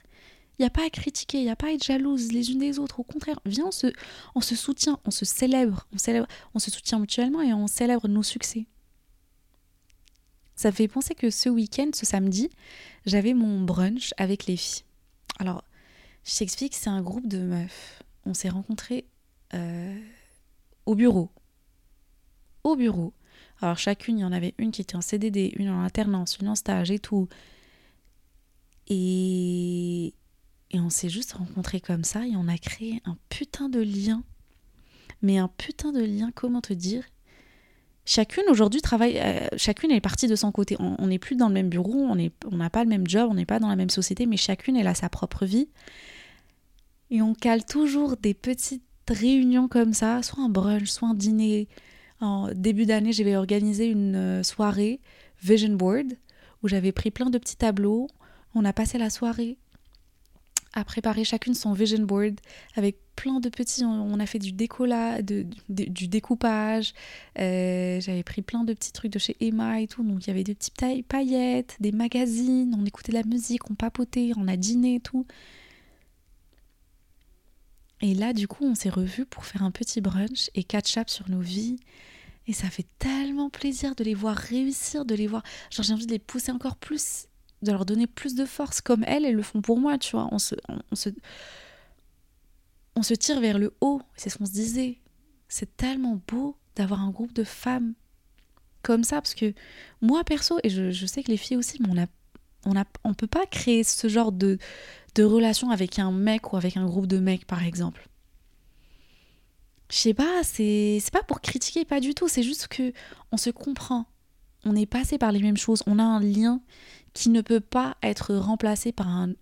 il 0.58 0.62
n'y 0.62 0.66
a 0.66 0.70
pas 0.70 0.84
à 0.84 0.90
critiquer, 0.90 1.38
il 1.38 1.44
n'y 1.44 1.50
a 1.50 1.56
pas 1.56 1.68
à 1.68 1.70
être 1.70 1.82
jalouse 1.82 2.32
les 2.32 2.50
unes 2.50 2.58
des 2.58 2.78
autres. 2.78 3.00
Au 3.00 3.02
contraire, 3.02 3.40
viens, 3.46 3.70
on 4.34 4.40
se, 4.42 4.54
soutient, 4.54 5.00
on 5.06 5.10
se 5.10 5.24
célèbre, 5.24 5.88
on 5.94 5.96
célèbre, 5.96 6.26
on 6.52 6.58
se 6.58 6.70
soutient 6.70 6.98
mutuellement 6.98 7.40
et 7.40 7.54
on 7.54 7.66
célèbre 7.66 8.08
nos 8.08 8.22
succès. 8.22 8.66
Ça 10.54 10.70
fait 10.70 10.86
penser 10.86 11.14
que 11.14 11.30
ce 11.30 11.48
week-end, 11.48 11.88
ce 11.94 12.04
samedi, 12.04 12.50
j'avais 13.06 13.32
mon 13.32 13.62
brunch 13.62 14.12
avec 14.18 14.44
les 14.44 14.58
filles. 14.58 14.84
Alors, 15.38 15.64
je 16.24 16.36
t'explique, 16.36 16.74
c'est 16.74 16.90
un 16.90 17.00
groupe 17.00 17.26
de 17.26 17.38
meufs. 17.38 18.02
On 18.26 18.34
s'est 18.34 18.50
rencontrés 18.50 19.06
euh, 19.54 19.98
au 20.84 20.94
bureau. 20.94 21.30
Au 22.64 22.76
bureau. 22.76 23.14
Alors, 23.62 23.78
chacune, 23.78 24.18
il 24.18 24.22
y 24.22 24.24
en 24.24 24.32
avait 24.32 24.54
une 24.58 24.70
qui 24.70 24.82
était 24.82 24.96
en 24.96 25.00
CDD, 25.00 25.52
une 25.56 25.70
en 25.70 25.82
alternance, 25.82 26.38
une 26.38 26.48
en 26.48 26.54
stage 26.54 26.90
et 26.90 26.98
tout. 26.98 27.28
Et, 28.88 30.14
et 30.70 30.80
on 30.80 30.90
s'est 30.90 31.08
juste 31.08 31.32
rencontrés 31.32 31.80
comme 31.80 32.04
ça 32.04 32.26
et 32.26 32.36
on 32.36 32.48
a 32.48 32.58
créé 32.58 33.00
un 33.04 33.16
putain 33.28 33.68
de 33.68 33.80
lien. 33.80 34.22
Mais 35.22 35.38
un 35.38 35.48
putain 35.48 35.92
de 35.92 36.02
lien, 36.02 36.30
comment 36.34 36.60
te 36.60 36.72
dire? 36.72 37.04
Chacune 38.04 38.44
aujourd'hui 38.48 38.80
travaille, 38.82 39.18
euh, 39.18 39.48
chacune 39.56 39.90
est 39.90 40.00
partie 40.00 40.28
de 40.28 40.36
son 40.36 40.52
côté. 40.52 40.76
On 40.78 41.08
n'est 41.08 41.18
plus 41.18 41.34
dans 41.34 41.48
le 41.48 41.54
même 41.54 41.68
bureau, 41.68 42.04
on 42.04 42.14
n'a 42.14 42.28
on 42.44 42.68
pas 42.70 42.84
le 42.84 42.88
même 42.88 43.08
job, 43.08 43.28
on 43.30 43.34
n'est 43.34 43.46
pas 43.46 43.58
dans 43.58 43.68
la 43.68 43.74
même 43.74 43.90
société, 43.90 44.26
mais 44.26 44.36
chacune 44.36 44.76
elle 44.76 44.86
a 44.86 44.94
sa 44.94 45.08
propre 45.08 45.44
vie. 45.44 45.68
Et 47.10 47.20
on 47.20 47.34
cale 47.34 47.64
toujours 47.64 48.16
des 48.16 48.34
petites 48.34 48.82
réunions 49.08 49.66
comme 49.66 49.92
ça, 49.92 50.22
soit 50.22 50.44
un 50.44 50.48
brunch, 50.48 50.88
soit 50.88 51.08
un 51.08 51.14
dîner. 51.14 51.68
En 52.20 52.48
début 52.55 52.87
d'année, 52.87 53.12
j'avais 53.12 53.37
organisé 53.37 53.87
une 53.87 54.16
euh, 54.16 54.42
soirée 54.42 55.00
vision 55.42 55.74
board 55.74 56.14
où 56.62 56.68
j'avais 56.68 56.92
pris 56.92 57.11
plein 57.11 57.31
de 57.31 57.38
petits 57.38 57.57
tableaux. 57.57 58.09
On 58.55 58.64
a 58.64 58.72
passé 58.72 58.98
la 58.98 59.11
soirée 59.11 59.59
à 60.72 60.85
préparer 60.85 61.24
chacune 61.24 61.55
son 61.55 61.72
vision 61.72 62.05
board 62.05 62.35
avec 62.74 62.96
plein 63.16 63.40
de 63.40 63.48
petits. 63.48 63.85
On 63.85 64.20
a 64.20 64.26
fait 64.26 64.38
du 64.38 64.52
du 64.52 66.09
découpage. 66.09 66.92
Euh, 67.38 68.00
j'avais 68.00 68.22
pris 68.22 68.42
plein 68.42 68.64
de 68.64 68.74
petits 68.74 68.92
trucs 68.92 69.12
de 69.12 69.18
chez 69.18 69.37
Emma 69.40 69.81
et 69.81 69.87
tout. 69.87 70.02
Donc 70.02 70.24
il 70.24 70.29
y 70.29 70.31
avait 70.31 70.44
des 70.44 70.55
petites 70.55 70.76
paillettes, 71.09 71.76
des 71.81 71.92
magazines. 71.92 72.76
On 72.79 72.85
écoutait 72.85 73.12
de 73.12 73.16
la 73.16 73.24
musique, 73.24 73.70
on 73.70 73.74
papotait, 73.74 74.33
on 74.37 74.48
a 74.48 74.57
dîné 74.57 74.96
et 74.96 75.00
tout. 75.00 75.26
Et 78.00 78.14
là, 78.14 78.32
du 78.32 78.46
coup, 78.46 78.64
on 78.64 78.74
s'est 78.74 78.90
revus 78.90 79.24
pour 79.24 79.44
faire 79.44 79.62
un 79.62 79.70
petit 79.70 80.00
brunch 80.00 80.50
et 80.54 80.64
catch-up 80.64 81.09
sur 81.09 81.30
nos 81.30 81.40
vies. 81.40 81.76
Et 82.46 82.52
ça 82.52 82.68
fait 82.68 82.87
tellement 82.98 83.50
plaisir 83.50 83.94
de 83.94 84.04
les 84.04 84.14
voir 84.14 84.37
réussir, 84.37 85.04
de 85.04 85.14
les 85.14 85.26
voir. 85.26 85.42
Genre, 85.70 85.85
j'ai 85.85 85.92
envie 85.92 86.06
de 86.06 86.12
les 86.12 86.18
pousser 86.18 86.52
encore 86.52 86.76
plus 86.76 87.26
de 87.62 87.72
leur 87.72 87.87
donner 87.87 88.06
plus 88.06 88.35
de 88.35 88.44
force 88.44 88.80
comme 88.80 89.04
elles, 89.06 89.24
elles 89.24 89.35
le 89.35 89.42
font 89.42 89.61
pour 89.61 89.78
moi, 89.78 89.98
tu 89.98 90.12
vois. 90.12 90.28
On 90.32 90.38
se, 90.38 90.54
tire 93.14 93.40
vers 93.40 93.59
le 93.59 93.74
haut, 93.80 94.00
c'est 94.16 94.30
ce 94.30 94.38
qu'on 94.38 94.46
se 94.46 94.52
disait. 94.52 94.98
C'est 95.48 95.76
tellement 95.76 96.20
beau 96.28 96.56
d'avoir 96.74 97.00
un 97.00 97.11
groupe 97.11 97.32
de 97.32 97.44
femmes 97.44 97.94
comme 98.82 99.04
ça, 99.04 99.16
parce 99.16 99.35
que 99.35 99.52
moi 100.00 100.22
perso, 100.22 100.59
et 100.62 100.70
je, 100.70 101.06
sais 101.06 101.22
que 101.22 101.30
les 101.30 101.37
filles 101.37 101.56
aussi, 101.56 101.78
mais 101.82 101.88
on 101.90 101.96
on 102.66 102.74
on 103.05 103.14
peut 103.14 103.26
pas 103.26 103.46
créer 103.46 103.85
ce 103.85 104.09
genre 104.09 104.33
de, 104.33 104.59
relation 105.18 105.70
avec 105.70 105.98
un 105.98 106.12
mec 106.12 106.52
ou 106.52 106.57
avec 106.57 106.76
un 106.76 106.85
groupe 106.85 107.07
de 107.07 107.18
mecs, 107.18 107.46
par 107.46 107.64
exemple. 107.64 108.07
Je 109.90 109.96
sais 109.96 110.14
pas, 110.14 110.42
c'est 110.42 111.00
pas 111.12 111.22
pour 111.22 111.40
critiquer, 111.40 111.85
pas 111.85 112.00
du 112.00 112.12
tout, 112.12 112.29
c'est 112.29 112.42
juste 112.42 112.68
que 112.68 112.92
on 113.33 113.37
se 113.37 113.50
comprend. 113.50 114.07
On 114.64 114.74
est 114.74 114.87
passé 114.87 115.16
par 115.16 115.33
les 115.33 115.40
mêmes 115.40 115.57
choses, 115.57 115.83
on 115.87 115.98
a 115.98 116.02
un 116.02 116.20
lien 116.20 116.61
qui 117.14 117.31
ne 117.31 117.40
peut 117.40 117.61
pas 117.61 117.96
être 118.02 118.35
remplacé 118.35 118.92
par 118.92 119.09
un, 119.09 119.33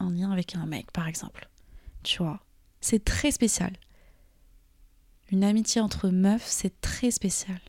lien 0.00 0.32
avec 0.32 0.56
un 0.56 0.66
mec, 0.66 0.90
par 0.90 1.06
exemple. 1.08 1.48
Tu 2.02 2.18
vois, 2.18 2.40
c'est 2.80 3.04
très 3.04 3.30
spécial. 3.30 3.72
Une 5.30 5.44
amitié 5.44 5.80
entre 5.80 6.08
meufs, 6.10 6.46
c'est 6.46 6.80
très 6.80 7.10
spécial. 7.10 7.60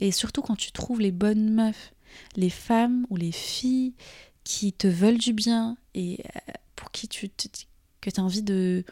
Et 0.00 0.12
surtout 0.12 0.42
quand 0.42 0.56
tu 0.56 0.72
trouves 0.72 1.00
les 1.00 1.12
bonnes 1.12 1.50
meufs, 1.50 1.92
les 2.36 2.50
femmes 2.50 3.06
ou 3.10 3.16
les 3.16 3.32
filles 3.32 3.94
qui 4.44 4.72
te 4.72 4.86
veulent 4.86 5.18
du 5.18 5.32
bien 5.32 5.76
et 5.94 6.20
euh, 6.20 6.52
pour 6.76 6.90
qui 6.90 7.08
tu 7.08 7.28
que 8.00 8.10
as 8.16 8.22
envie 8.22 8.42
de, 8.42 8.84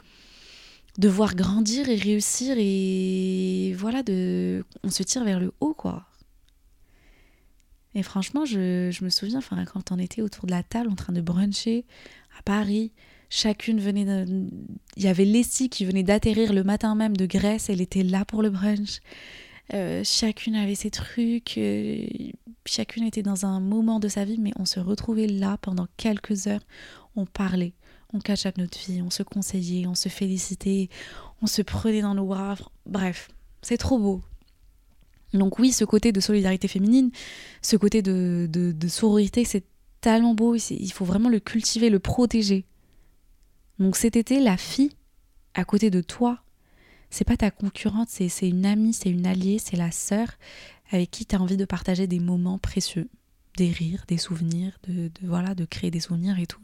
de 0.99 1.09
voir 1.09 1.35
grandir 1.35 1.89
et 1.89 1.97
réussir 1.97 2.57
et 2.59 3.75
voilà, 3.77 4.03
de, 4.03 4.65
on 4.83 4.91
se 4.91 5.03
tire 5.03 5.25
vers 5.25 5.41
le 5.41 5.53
haut 5.61 5.75
quoi. 5.75 6.07
Et 7.95 8.03
franchement, 8.03 8.45
je, 8.45 9.05
me 9.05 9.09
souviens, 9.09 9.39
enfin, 9.39 9.65
quand 9.65 9.93
on 9.93 9.99
était 9.99 10.21
autour 10.21 10.47
de 10.47 10.51
la 10.51 10.65
table 10.65 10.91
en 10.91 10.97
train 10.97 11.13
de 11.13 11.21
bruncher 11.21 11.85
à 12.37 12.43
Paris, 12.43 12.93
chacune 13.31 13.79
venait. 13.79 14.25
Il 14.97 15.03
y 15.03 15.07
avait 15.07 15.25
Leslie 15.25 15.69
qui 15.69 15.85
venait 15.85 16.03
d'atterrir 16.03 16.53
le 16.53 16.65
matin 16.65 16.97
même 16.97 17.17
de 17.17 17.27
Grèce, 17.27 17.69
elle 17.69 17.81
était 17.81 18.03
là 18.03 18.25
pour 18.25 18.43
le 18.43 18.51
brunch. 18.51 19.01
Euh, 19.73 20.03
chacune 20.05 20.57
avait 20.57 20.75
ses 20.75 20.91
trucs, 20.91 21.57
euh, 21.57 22.07
chacune 22.67 23.05
était 23.05 23.23
dans 23.23 23.47
un 23.47 23.61
moment 23.61 23.99
de 23.99 24.09
sa 24.09 24.25
vie, 24.25 24.39
mais 24.39 24.53
on 24.59 24.67
se 24.67 24.79
retrouvait 24.79 25.27
là 25.27 25.57
pendant 25.57 25.87
quelques 25.97 26.47
heures, 26.49 26.65
on 27.17 27.25
parlait, 27.25 27.73
on 28.13 28.19
cachait 28.19 28.53
notre 28.59 28.79
vie, 28.79 29.01
on 29.01 29.09
se 29.09 29.23
conseillait, 29.23 29.87
on 29.87 29.95
se 29.95 30.11
félicitait, 30.11 30.91
on 31.41 31.47
se 31.47 31.63
prenait 31.63 32.03
dans 32.03 32.15
nos 32.15 32.27
bras, 32.27 32.57
bref, 32.85 33.31
c'est 33.63 33.79
trop 33.79 33.99
beau, 33.99 34.23
donc 35.39 35.59
oui, 35.59 35.73
ce 35.73 35.85
côté 35.85 36.13
de 36.13 36.21
solidarité 36.21 36.69
féminine, 36.69 37.11
ce 37.61 37.77
côté 37.77 38.03
de, 38.03 38.49
de, 38.51 38.89
sororité, 38.89 39.45
c'est 39.45 39.65
tellement 40.01 40.35
beau, 40.35 40.55
il 40.55 40.93
faut 40.93 41.05
vraiment 41.05 41.29
le 41.29 41.41
cultiver, 41.41 41.91
le 41.91 41.99
protéger. 41.99 42.65
Donc 43.79 43.97
cet 43.97 44.17
été, 44.17 44.41
la 44.41 44.57
fille 44.57 44.93
à 45.55 45.65
côté 45.65 45.91
de 45.91 46.01
toi, 46.01 46.44
c'est 47.15 47.25
pas 47.25 47.37
ta 47.37 47.53
concurrente, 47.53 48.09
c'est 48.09 48.49
une 48.49 48.67
amie, 48.67 48.93
c'est 48.93 49.09
une 49.09 49.25
alliée, 49.25 49.61
c'est 49.61 49.77
la 49.77 49.93
sœur 49.93 50.27
avec 50.91 51.13
qui 51.13 51.25
tu 51.25 51.37
as 51.37 51.41
envie 51.41 51.57
de 51.57 51.65
partager 51.65 52.09
des 52.09 52.19
moments 52.19 52.59
précieux, 52.59 53.09
des 53.57 53.71
rires, 53.71 54.05
des 54.09 54.19
souvenirs, 54.19 54.77
de, 54.89 55.13
voilà, 55.23 55.55
de 55.55 55.65
créer 55.65 55.93
des 55.93 56.01
souvenirs 56.01 56.41
et 56.41 56.47
tout. 56.47 56.61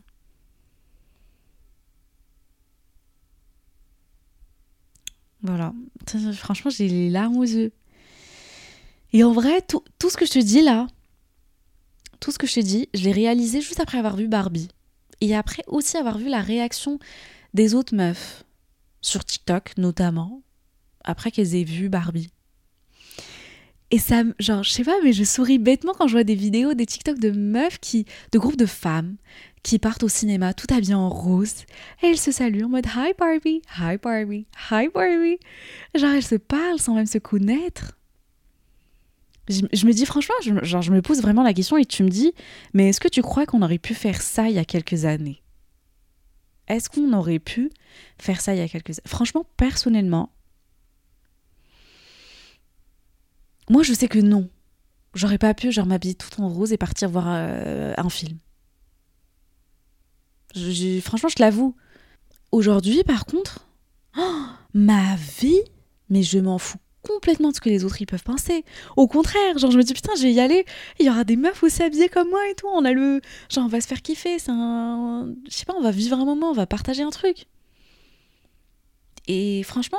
Voilà, 5.43 5.73
franchement, 6.35 6.71
j'ai 6.73 6.89
les 6.89 7.11
larmes 7.11 7.37
aux 7.37 7.45
yeux. 7.45 7.73
Et 9.13 9.23
en 9.23 9.33
vrai, 9.33 9.63
tout, 9.63 9.85
tout 10.01 10.11
ce 10.11 10.17
que 10.17 10.27
je 10.27 10.33
te 10.33 10.39
dis 10.41 10.63
là, 10.63 10.89
tout 12.19 12.33
ce 12.33 12.39
que 12.39 12.49
je 12.49 12.55
te 12.55 12.61
dis, 12.61 12.89
je 12.93 13.05
l'ai 13.05 13.13
réalisé 13.13 13.61
juste 13.61 13.79
après 13.79 13.99
avoir 13.99 14.17
vu 14.17 14.27
Barbie. 14.27 14.69
Et 15.21 15.37
après 15.37 15.63
aussi 15.69 15.97
avoir 15.97 16.19
vu 16.19 16.29
la 16.29 16.41
réaction 16.41 16.99
des 17.55 17.75
autres 17.75 17.95
meufs, 17.95 18.45
sur 19.01 19.25
TikTok 19.25 19.77
notamment, 19.77 20.43
après 21.05 21.31
qu'elles 21.31 21.55
aient 21.55 21.65
vu 21.65 21.89
Barbie. 21.89 22.31
Et 23.93 23.99
ça, 23.99 24.23
genre, 24.39 24.63
je 24.63 24.71
sais 24.71 24.85
pas, 24.85 24.95
mais 25.03 25.13
je 25.13 25.25
souris 25.25 25.59
bêtement 25.59 25.93
quand 25.99 26.07
je 26.07 26.13
vois 26.13 26.23
des 26.23 26.37
vidéos, 26.37 26.75
des 26.75 26.87
TikTok 26.87 27.19
de 27.19 27.33
meufs 27.33 27.81
qui, 27.81 28.07
de 28.31 28.39
groupes 28.39 28.57
de 28.57 28.67
femmes 28.67 29.17
qui 29.63 29.79
partent 29.79 30.05
au 30.05 30.09
cinéma 30.09 30.55
tout 30.55 30.73
habillées 30.73 30.95
en 30.95 31.09
rose. 31.09 31.65
Et 32.03 32.07
elles 32.07 32.19
se 32.19 32.31
saluent 32.31 32.65
en 32.65 32.69
mode 32.69 32.87
Hi 32.87 33.13
Barbie, 33.19 33.63
Hi 33.79 33.99
Barbie, 33.99 34.47
Hi 34.71 34.89
Barbie. 34.95 35.39
Genre, 35.95 36.11
elles 36.11 36.25
se 36.25 36.37
parlent 36.37 36.79
sans 36.79 36.95
même 36.95 37.07
se 37.07 37.19
connaître. 37.19 37.99
Je, 39.49 39.87
me 39.87 39.93
dis 39.93 40.07
franchement, 40.07 40.37
je, 40.45 40.53
genre, 40.63 40.83
je 40.83 40.93
me 40.93 41.03
pose 41.03 41.21
vraiment 41.21 41.43
la 41.43 41.53
question 41.53 41.77
et 41.77 41.85
tu 41.85 42.05
me 42.05 42.09
dis, 42.09 42.33
mais 42.73 42.91
est-ce 42.91 43.01
que 43.01 43.09
tu 43.09 43.21
crois 43.21 43.47
qu'on 43.47 43.63
aurait 43.63 43.79
pu 43.79 43.95
faire 43.95 44.23
ça 44.23 44.49
il 44.49 44.55
y 44.55 44.59
a 44.61 44.65
quelques 44.65 45.05
années? 45.05 45.43
Est-ce 46.71 46.89
qu'on 46.89 47.13
aurait 47.13 47.39
pu 47.39 47.71
faire 48.19 48.41
ça 48.41 48.55
il 48.55 48.59
y 48.59 48.63
a 48.63 48.69
quelques 48.69 48.91
années 48.99 49.07
Franchement, 49.07 49.45
personnellement, 49.57 50.31
Moi, 53.71 53.85
je 53.85 53.93
sais 53.93 54.09
que 54.09 54.19
non. 54.19 54.51
J'aurais 55.15 55.39
pas 55.39 55.55
pu, 55.55 55.71
genre, 55.71 55.87
m'habiller 55.87 56.17
tout 56.17 56.41
en 56.41 56.49
rose 56.49 56.73
et 56.73 56.77
partir 56.77 57.09
voir 57.09 57.27
euh, 57.29 57.95
un 57.97 58.11
film. 58.11 58.37
franchement, 61.01 61.29
je 61.29 61.41
l'avoue. 61.41 61.77
Aujourd'hui, 62.51 63.05
par 63.05 63.27
contre, 63.27 63.69
ma 64.75 65.15
vie, 65.15 65.63
mais 66.09 66.25
je 66.25 66.41
m'en 66.41 66.59
fous 66.59 66.81
complètement 67.03 67.51
de 67.51 67.55
ce 67.55 67.61
que 67.61 67.69
les 67.69 67.85
autres 67.85 68.01
ils 68.01 68.07
peuvent 68.07 68.23
penser. 68.23 68.65
Au 68.97 69.07
contraire, 69.07 69.59
genre 69.59 69.71
je 69.71 69.79
me 69.79 69.83
dis 69.83 69.95
putain, 69.95 70.13
je 70.17 70.23
vais 70.23 70.33
y 70.33 70.41
aller, 70.41 70.65
il 70.99 71.07
y 71.07 71.11
aura 71.11 71.25
des 71.25 71.37
meufs 71.37 71.63
aussi 71.63 71.83
habillées 71.83 72.09
comme 72.09 72.29
moi 72.29 72.41
et 72.51 72.55
tout, 72.55 72.69
on 72.69 72.85
a 72.85 72.93
le 72.93 73.21
genre 73.49 73.65
on 73.65 73.69
va 73.69 73.81
se 73.81 73.87
faire 73.87 74.03
kiffer, 74.03 74.39
c'est 74.39 74.51
un 74.51 75.35
je 75.49 75.55
sais 75.55 75.65
pas, 75.65 75.75
on 75.77 75.83
va 75.83 75.91
vivre 75.91 76.19
un 76.19 76.25
moment, 76.25 76.51
on 76.51 76.55
va 76.55 76.67
partager 76.67 77.03
un 77.03 77.11
truc. 77.11 77.47
Et 79.27 79.63
franchement, 79.63 79.99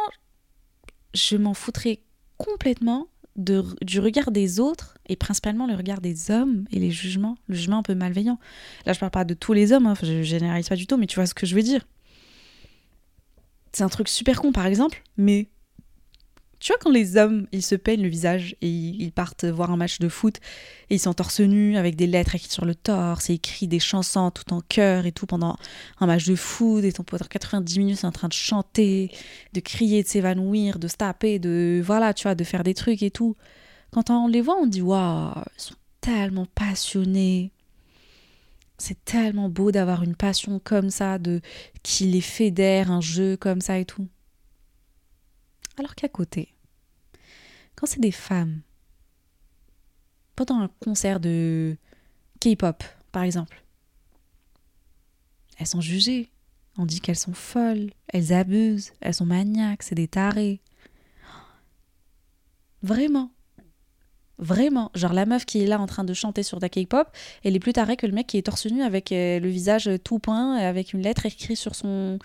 je 1.14 1.38
m'en 1.38 1.54
foutrais 1.54 2.02
complètement 2.38 3.08
du 3.36 4.00
regard 4.00 4.32
des 4.32 4.60
autres, 4.60 4.98
et 5.08 5.16
principalement 5.16 5.66
le 5.66 5.76
regard 5.76 6.02
des 6.02 6.32
hommes 6.32 6.66
et 6.72 6.80
les 6.80 6.92
jugements, 6.92 7.38
le 7.48 7.56
jugement 7.56 7.78
un 7.78 7.84
peu 7.84 7.96
malveillant. 7.96 8.40
Là, 8.86 8.94
je 8.94 9.00
parle 9.00 9.12
pas 9.12 9.24
de 9.24 9.34
tous 9.34 9.54
les 9.54 9.72
hommes, 9.72 9.88
hein, 9.88 9.94
je 10.02 10.22
généralise 10.22 10.70
pas 10.70 10.76
du 10.76 10.86
tout, 10.86 10.98
mais 10.98 11.08
tu 11.08 11.16
vois 11.16 11.26
ce 11.26 11.34
que 11.34 11.46
je 11.46 11.56
veux 11.56 11.64
dire. 11.64 11.86
C'est 13.72 13.84
un 13.84 13.90
truc 13.90 14.10
super 14.10 14.42
con, 14.42 14.52
par 14.52 14.66
exemple, 14.66 15.02
mais 15.18 15.48
tu 16.62 16.72
vois, 16.72 16.78
quand 16.80 16.92
les 16.92 17.18
hommes, 17.18 17.48
ils 17.52 17.64
se 17.64 17.74
peignent 17.74 18.04
le 18.04 18.08
visage 18.08 18.56
et 18.62 18.70
ils 18.70 19.12
partent 19.12 19.46
voir 19.46 19.72
un 19.72 19.78
match 19.78 19.98
de 19.98 20.08
foot 20.08 20.38
et 20.92 20.96
ils 20.96 21.00
sont 21.00 21.14
torse 21.16 21.40
nu 21.40 21.76
avec 21.76 21.96
des 21.96 22.06
lettres 22.06 22.36
écrites 22.36 22.52
sur 22.52 22.66
le 22.66 22.76
torse 22.76 23.32
et 23.32 23.34
écrivent 23.34 23.68
des 23.68 23.80
chansons 23.80 24.30
tout 24.30 24.54
en 24.54 24.62
chœur 24.62 25.08
et 25.08 25.12
tout 25.12 25.26
pendant 25.26 25.58
un 26.00 26.06
match 26.06 26.28
de 26.28 26.36
foot 26.36 26.84
et 26.84 26.94
ton 26.94 27.02
pote 27.02 27.28
90 27.28 27.80
minutes 27.80 28.06
en 28.06 28.12
train 28.12 28.28
de 28.28 28.34
chanter, 28.34 29.10
de 29.54 29.60
crier, 29.60 30.04
de 30.04 30.08
s'évanouir, 30.08 30.78
de 30.78 30.88
se 30.88 30.98
taper, 30.98 31.40
de 31.40 31.82
voilà, 31.84 32.14
tu 32.14 32.24
vois, 32.24 32.36
de 32.36 32.44
faire 32.44 32.64
des 32.64 32.76
trucs 32.76 33.02
et 33.02 33.10
tout. 33.10 33.36
Quand 33.90 34.12
on 34.12 34.28
les 34.28 34.42
voit, 34.42 34.58
on 34.62 34.68
dit 34.68 34.84
waouh, 34.84 35.34
ils 35.58 35.62
sont 35.64 35.76
tellement 36.00 36.46
passionnés. 36.54 37.52
C'est 38.78 39.04
tellement 39.04 39.50
beau 39.50 39.72
d'avoir 39.72 40.04
une 40.04 40.16
passion 40.16 40.62
comme 40.64 40.92
ça, 40.92 41.18
de 41.18 41.42
qui 41.82 42.06
les 42.06 42.22
fédère, 42.22 42.92
un 42.92 43.02
jeu 43.02 43.36
comme 43.36 43.62
ça 43.62 43.80
et 43.80 43.86
tout. 43.86 44.08
Alors 45.78 45.96
qu'à 45.96 46.10
côté, 46.10 46.54
quand 47.76 47.88
c'est 47.88 48.00
des 48.00 48.12
femmes, 48.12 48.62
pendant 50.36 50.60
un 50.60 50.70
concert 50.80 51.20
de 51.20 51.78
K-pop, 52.40 52.84
par 53.12 53.24
exemple, 53.24 53.64
elles 55.58 55.68
sont 55.68 55.82
jugées. 55.82 56.30
On 56.78 56.86
dit 56.86 57.02
qu'elles 57.02 57.18
sont 57.18 57.34
folles, 57.34 57.92
elles 58.08 58.34
abusent, 58.34 58.94
elles 59.02 59.14
sont 59.14 59.26
maniaques, 59.26 59.84
c'est 59.84 59.96
des 59.96 60.08
tarés. 60.08 60.62
Vraiment. 62.82 63.32
Vraiment. 64.40 64.90
Genre 64.96 65.14
la 65.14 65.26
meuf 65.26 65.46
qui 65.46 65.62
est 65.62 65.68
là 65.68 65.80
en 65.80 65.86
train 65.86 66.04
de 66.04 66.14
chanter 66.14 66.44
sur 66.44 66.60
la 66.60 66.70
K-pop, 66.70 67.08
elle 67.44 67.56
est 67.56 67.60
plus 67.60 67.74
tarée 67.74 67.96
que 67.96 68.08
le 68.08 68.14
mec 68.14 68.28
qui 68.28 68.38
est 68.38 68.42
torse 68.42 68.66
nu 68.66 68.82
avec 68.82 69.12
euh, 69.12 69.40
le 69.40 69.50
visage 69.50 69.90
tout 70.04 70.18
peint, 70.18 70.56
avec 70.56 70.94
une 70.94 71.02
lettre 71.02 71.26
écrite 71.26 71.58
sur 71.58 71.76
son, 71.76 72.18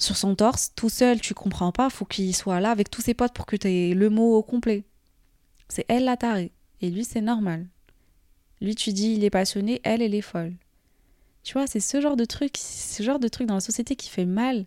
sur 0.00 0.16
son 0.16 0.34
torse, 0.34 0.72
tout 0.74 0.88
seul, 0.88 1.20
tu 1.20 1.34
comprends 1.34 1.72
pas, 1.72 1.90
faut 1.90 2.06
qu'il 2.06 2.34
soit 2.34 2.60
là 2.60 2.70
avec 2.70 2.90
tous 2.90 3.02
ses 3.02 3.14
potes 3.14 3.34
pour 3.34 3.46
que 3.46 3.56
tu 3.56 3.68
aies 3.68 3.94
le 3.94 4.10
mot 4.10 4.36
au 4.36 4.42
complet. 4.42 4.84
C'est 5.68 5.84
elle 5.88 6.04
la 6.04 6.16
tarée. 6.16 6.52
Et 6.80 6.90
lui, 6.90 7.04
c'est 7.04 7.20
normal. 7.20 7.68
Lui, 8.60 8.74
tu 8.74 8.92
dis, 8.92 9.12
il 9.12 9.24
est 9.24 9.30
passionné, 9.30 9.80
elle, 9.84 10.02
elle 10.02 10.14
est 10.14 10.22
folle. 10.22 10.54
Tu 11.42 11.52
vois, 11.52 11.66
c'est 11.66 11.80
ce 11.80 12.00
genre 12.00 12.16
de 12.16 12.24
truc, 12.24 12.56
ce 12.56 13.02
genre 13.02 13.18
de 13.18 13.28
truc 13.28 13.46
dans 13.46 13.54
la 13.54 13.60
société 13.60 13.94
qui 13.94 14.08
fait 14.08 14.26
mal. 14.26 14.66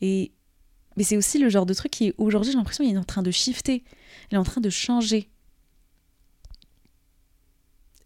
Et 0.00 0.32
mais 0.96 1.04
c'est 1.04 1.16
aussi 1.16 1.38
le 1.38 1.48
genre 1.48 1.64
de 1.64 1.74
truc 1.74 1.90
qui, 1.90 2.12
aujourd'hui, 2.18 2.52
j'ai 2.52 2.58
l'impression 2.58 2.84
qu'il 2.84 2.94
est 2.94 2.98
en 2.98 3.04
train 3.04 3.22
de 3.22 3.30
shifter. 3.30 3.84
Il 4.30 4.34
est 4.34 4.38
en 4.38 4.44
train 4.44 4.60
de 4.60 4.68
changer. 4.68 5.30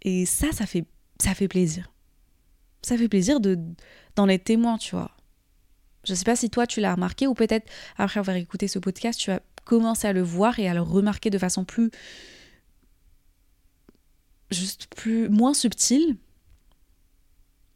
Et 0.02 0.24
ça, 0.26 0.52
ça 0.52 0.66
fait, 0.66 0.84
ça 1.20 1.34
fait 1.34 1.48
plaisir. 1.48 1.92
Ça 2.82 2.96
fait 2.96 3.08
plaisir 3.08 3.40
de 3.40 3.58
d'en 4.14 4.28
être 4.28 4.44
témoin, 4.44 4.78
tu 4.78 4.94
vois. 4.94 5.15
Je 6.06 6.12
ne 6.12 6.16
sais 6.16 6.24
pas 6.24 6.36
si 6.36 6.50
toi 6.50 6.66
tu 6.66 6.80
l'as 6.80 6.94
remarqué 6.94 7.26
ou 7.26 7.34
peut-être 7.34 7.68
après 7.96 8.20
avoir 8.20 8.36
écouté 8.36 8.68
ce 8.68 8.78
podcast, 8.78 9.18
tu 9.18 9.30
vas 9.30 9.40
commencer 9.64 10.06
à 10.06 10.12
le 10.12 10.22
voir 10.22 10.58
et 10.58 10.68
à 10.68 10.74
le 10.74 10.80
remarquer 10.80 11.30
de 11.30 11.38
façon 11.38 11.64
plus 11.64 11.90
juste 14.50 14.86
plus 14.94 15.28
moins 15.28 15.52
subtile. 15.52 16.16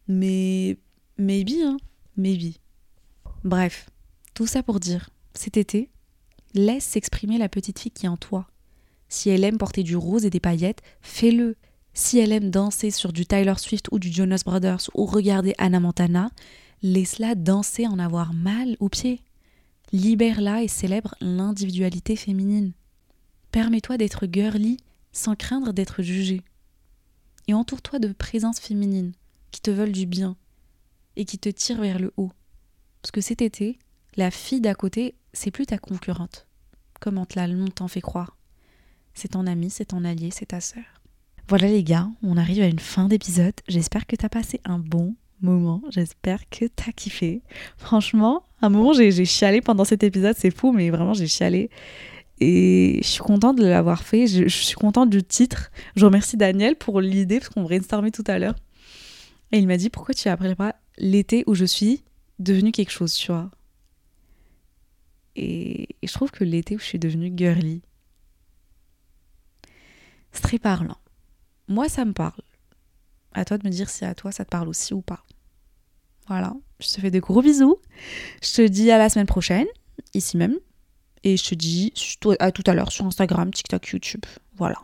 Mais 0.06 0.78
maybe 1.18 1.60
hein, 1.64 1.76
maybe. 2.16 2.54
Bref, 3.42 3.90
tout 4.34 4.46
ça 4.46 4.62
pour 4.62 4.80
dire, 4.80 5.10
cet 5.34 5.56
été, 5.56 5.90
laisse 6.54 6.84
s'exprimer 6.84 7.38
la 7.38 7.48
petite 7.48 7.78
fille 7.78 7.92
qui 7.92 8.06
est 8.06 8.08
en 8.08 8.16
toi. 8.16 8.46
Si 9.08 9.28
elle 9.28 9.44
aime 9.44 9.58
porter 9.58 9.82
du 9.82 9.96
rose 9.96 10.24
et 10.24 10.30
des 10.30 10.40
paillettes, 10.40 10.82
fais-le. 11.00 11.56
Si 11.94 12.18
elle 12.18 12.30
aime 12.30 12.50
danser 12.50 12.92
sur 12.92 13.12
du 13.12 13.26
Tyler 13.26 13.54
Swift 13.56 13.88
ou 13.90 13.98
du 13.98 14.12
Jonas 14.12 14.42
Brothers 14.44 14.88
ou 14.94 15.04
regarder 15.04 15.54
Anna 15.58 15.80
Montana, 15.80 16.30
Laisse-la 16.82 17.34
danser 17.34 17.86
en 17.86 17.98
avoir 17.98 18.32
mal 18.32 18.76
aux 18.80 18.88
pieds. 18.88 19.22
Libère-la 19.92 20.62
et 20.62 20.68
célèbre 20.68 21.14
l'individualité 21.20 22.16
féminine. 22.16 22.72
Permets-toi 23.52 23.98
d'être 23.98 24.26
girly 24.30 24.78
sans 25.12 25.34
craindre 25.36 25.72
d'être 25.72 26.02
jugée. 26.02 26.42
Et 27.48 27.54
entoure-toi 27.54 27.98
de 27.98 28.12
présences 28.12 28.60
féminines 28.60 29.12
qui 29.50 29.60
te 29.60 29.70
veulent 29.70 29.92
du 29.92 30.06
bien 30.06 30.36
et 31.16 31.24
qui 31.24 31.38
te 31.38 31.48
tirent 31.48 31.80
vers 31.80 31.98
le 31.98 32.12
haut. 32.16 32.30
Parce 33.02 33.10
que 33.10 33.20
cet 33.20 33.42
été, 33.42 33.78
la 34.16 34.30
fille 34.30 34.60
d'à 34.60 34.74
côté, 34.74 35.14
c'est 35.32 35.50
plus 35.50 35.66
ta 35.66 35.78
concurrente, 35.78 36.46
comme 37.00 37.18
on 37.18 37.26
te 37.26 37.38
l'a 37.38 37.46
longtemps 37.46 37.88
fait 37.88 38.00
croire? 38.00 38.36
C'est 39.14 39.28
ton 39.28 39.46
ami, 39.46 39.70
c'est 39.70 39.86
ton 39.86 40.04
allié, 40.04 40.30
c'est 40.30 40.46
ta 40.46 40.60
sœur. 40.60 40.84
Voilà 41.48 41.66
les 41.66 41.82
gars, 41.82 42.08
on 42.22 42.36
arrive 42.36 42.62
à 42.62 42.68
une 42.68 42.78
fin 42.78 43.08
d'épisode. 43.08 43.54
J'espère 43.68 44.06
que 44.06 44.16
t'as 44.16 44.28
passé 44.28 44.60
un 44.64 44.78
bon 44.78 45.16
moment. 45.40 45.82
J'espère 45.90 46.48
que 46.48 46.66
t'as 46.66 46.92
kiffé. 46.92 47.42
Franchement, 47.76 48.44
à 48.60 48.66
un 48.66 48.68
moment, 48.68 48.92
j'ai 48.92 49.24
chialé 49.24 49.60
pendant 49.60 49.84
cet 49.84 50.02
épisode. 50.02 50.34
C'est 50.38 50.50
fou, 50.50 50.72
mais 50.72 50.90
vraiment, 50.90 51.14
j'ai 51.14 51.26
chialé. 51.26 51.70
Et 52.40 53.00
je 53.02 53.06
suis 53.06 53.22
contente 53.22 53.56
de 53.56 53.66
l'avoir 53.66 54.02
fait. 54.02 54.26
Je, 54.26 54.48
suis 54.48 54.74
contente 54.74 55.10
du 55.10 55.22
titre. 55.22 55.70
Je 55.96 56.04
remercie 56.04 56.36
Daniel 56.36 56.76
pour 56.76 57.00
l'idée, 57.00 57.38
parce 57.38 57.50
qu'on 57.50 57.62
brainstormait 57.62 58.10
tout 58.10 58.24
à 58.26 58.38
l'heure. 58.38 58.56
Et 59.52 59.58
il 59.58 59.66
m'a 59.66 59.76
dit 59.76 59.90
Pourquoi 59.90 60.14
tu 60.14 60.28
appelles 60.28 60.56
pas 60.56 60.76
l'été 60.98 61.44
où 61.46 61.54
je 61.54 61.64
suis 61.64 62.02
devenue 62.38 62.72
quelque 62.72 62.92
chose, 62.92 63.14
tu 63.14 63.32
vois? 63.32 63.50
Et, 65.36 65.82
et 66.02 66.06
je 66.06 66.12
trouve 66.12 66.30
que 66.30 66.44
l'été 66.44 66.76
où 66.76 66.78
je 66.78 66.84
suis 66.84 66.98
devenue 66.98 67.32
girly, 67.34 67.82
c'est 70.32 70.42
très 70.42 70.58
parlant. 70.58 70.98
Moi, 71.68 71.88
ça 71.88 72.04
me 72.04 72.12
parle. 72.12 72.42
À 73.32 73.44
toi 73.44 73.58
de 73.58 73.66
me 73.66 73.72
dire 73.72 73.88
si 73.90 74.04
à 74.04 74.14
toi 74.14 74.32
ça 74.32 74.44
te 74.44 74.50
parle 74.50 74.68
aussi 74.68 74.94
ou 74.94 75.02
pas. 75.02 75.24
Voilà, 76.26 76.54
je 76.78 76.88
te 76.88 77.00
fais 77.00 77.10
des 77.10 77.20
gros 77.20 77.42
bisous. 77.42 77.76
Je 78.42 78.54
te 78.54 78.66
dis 78.66 78.90
à 78.90 78.98
la 78.98 79.08
semaine 79.08 79.26
prochaine, 79.26 79.66
ici 80.14 80.36
même. 80.36 80.56
Et 81.22 81.36
je 81.36 81.44
te 81.44 81.54
dis 81.54 81.92
à 82.38 82.50
tout 82.52 82.64
à 82.66 82.74
l'heure 82.74 82.92
sur 82.92 83.04
Instagram, 83.04 83.52
TikTok, 83.52 83.88
YouTube. 83.88 84.24
Voilà. 84.56 84.76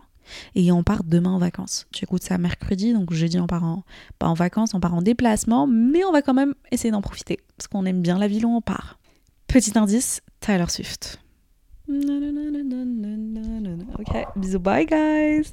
Et 0.55 0.73
on 0.73 0.83
part 0.83 1.05
demain 1.05 1.31
en 1.31 1.39
vacances. 1.39 1.87
Tu 1.93 2.05
écoutes 2.05 2.25
ça 2.25 2.37
mercredi, 2.39 2.93
donc 2.93 3.13
jeudi 3.13 3.39
on 3.39 3.47
part 3.47 3.65
en, 3.65 3.85
pas 4.19 4.27
en 4.27 4.35
vacances, 4.35 4.75
on 4.75 4.81
part 4.81 4.95
en 4.95 5.03
déplacement, 5.03 5.67
mais 5.67 6.05
on 6.05 6.13
va 6.13 6.23
quand 6.23 6.35
même 6.35 6.55
essayer 6.73 6.91
d'en 6.91 7.03
profiter, 7.03 7.39
parce 7.57 7.69
qu'on 7.69 7.87
aime 7.87 8.03
bien 8.03 8.19
la 8.19 8.29
ville 8.29 8.45
où 8.45 8.55
on 8.55 8.61
part. 8.61 8.99
Petit 9.47 9.79
indice, 9.79 10.23
Tyler 10.41 10.67
Swift. 10.69 11.21
Ok, 13.99 14.27
bisous, 14.37 14.59
bye 14.59 14.85
guys 14.85 15.53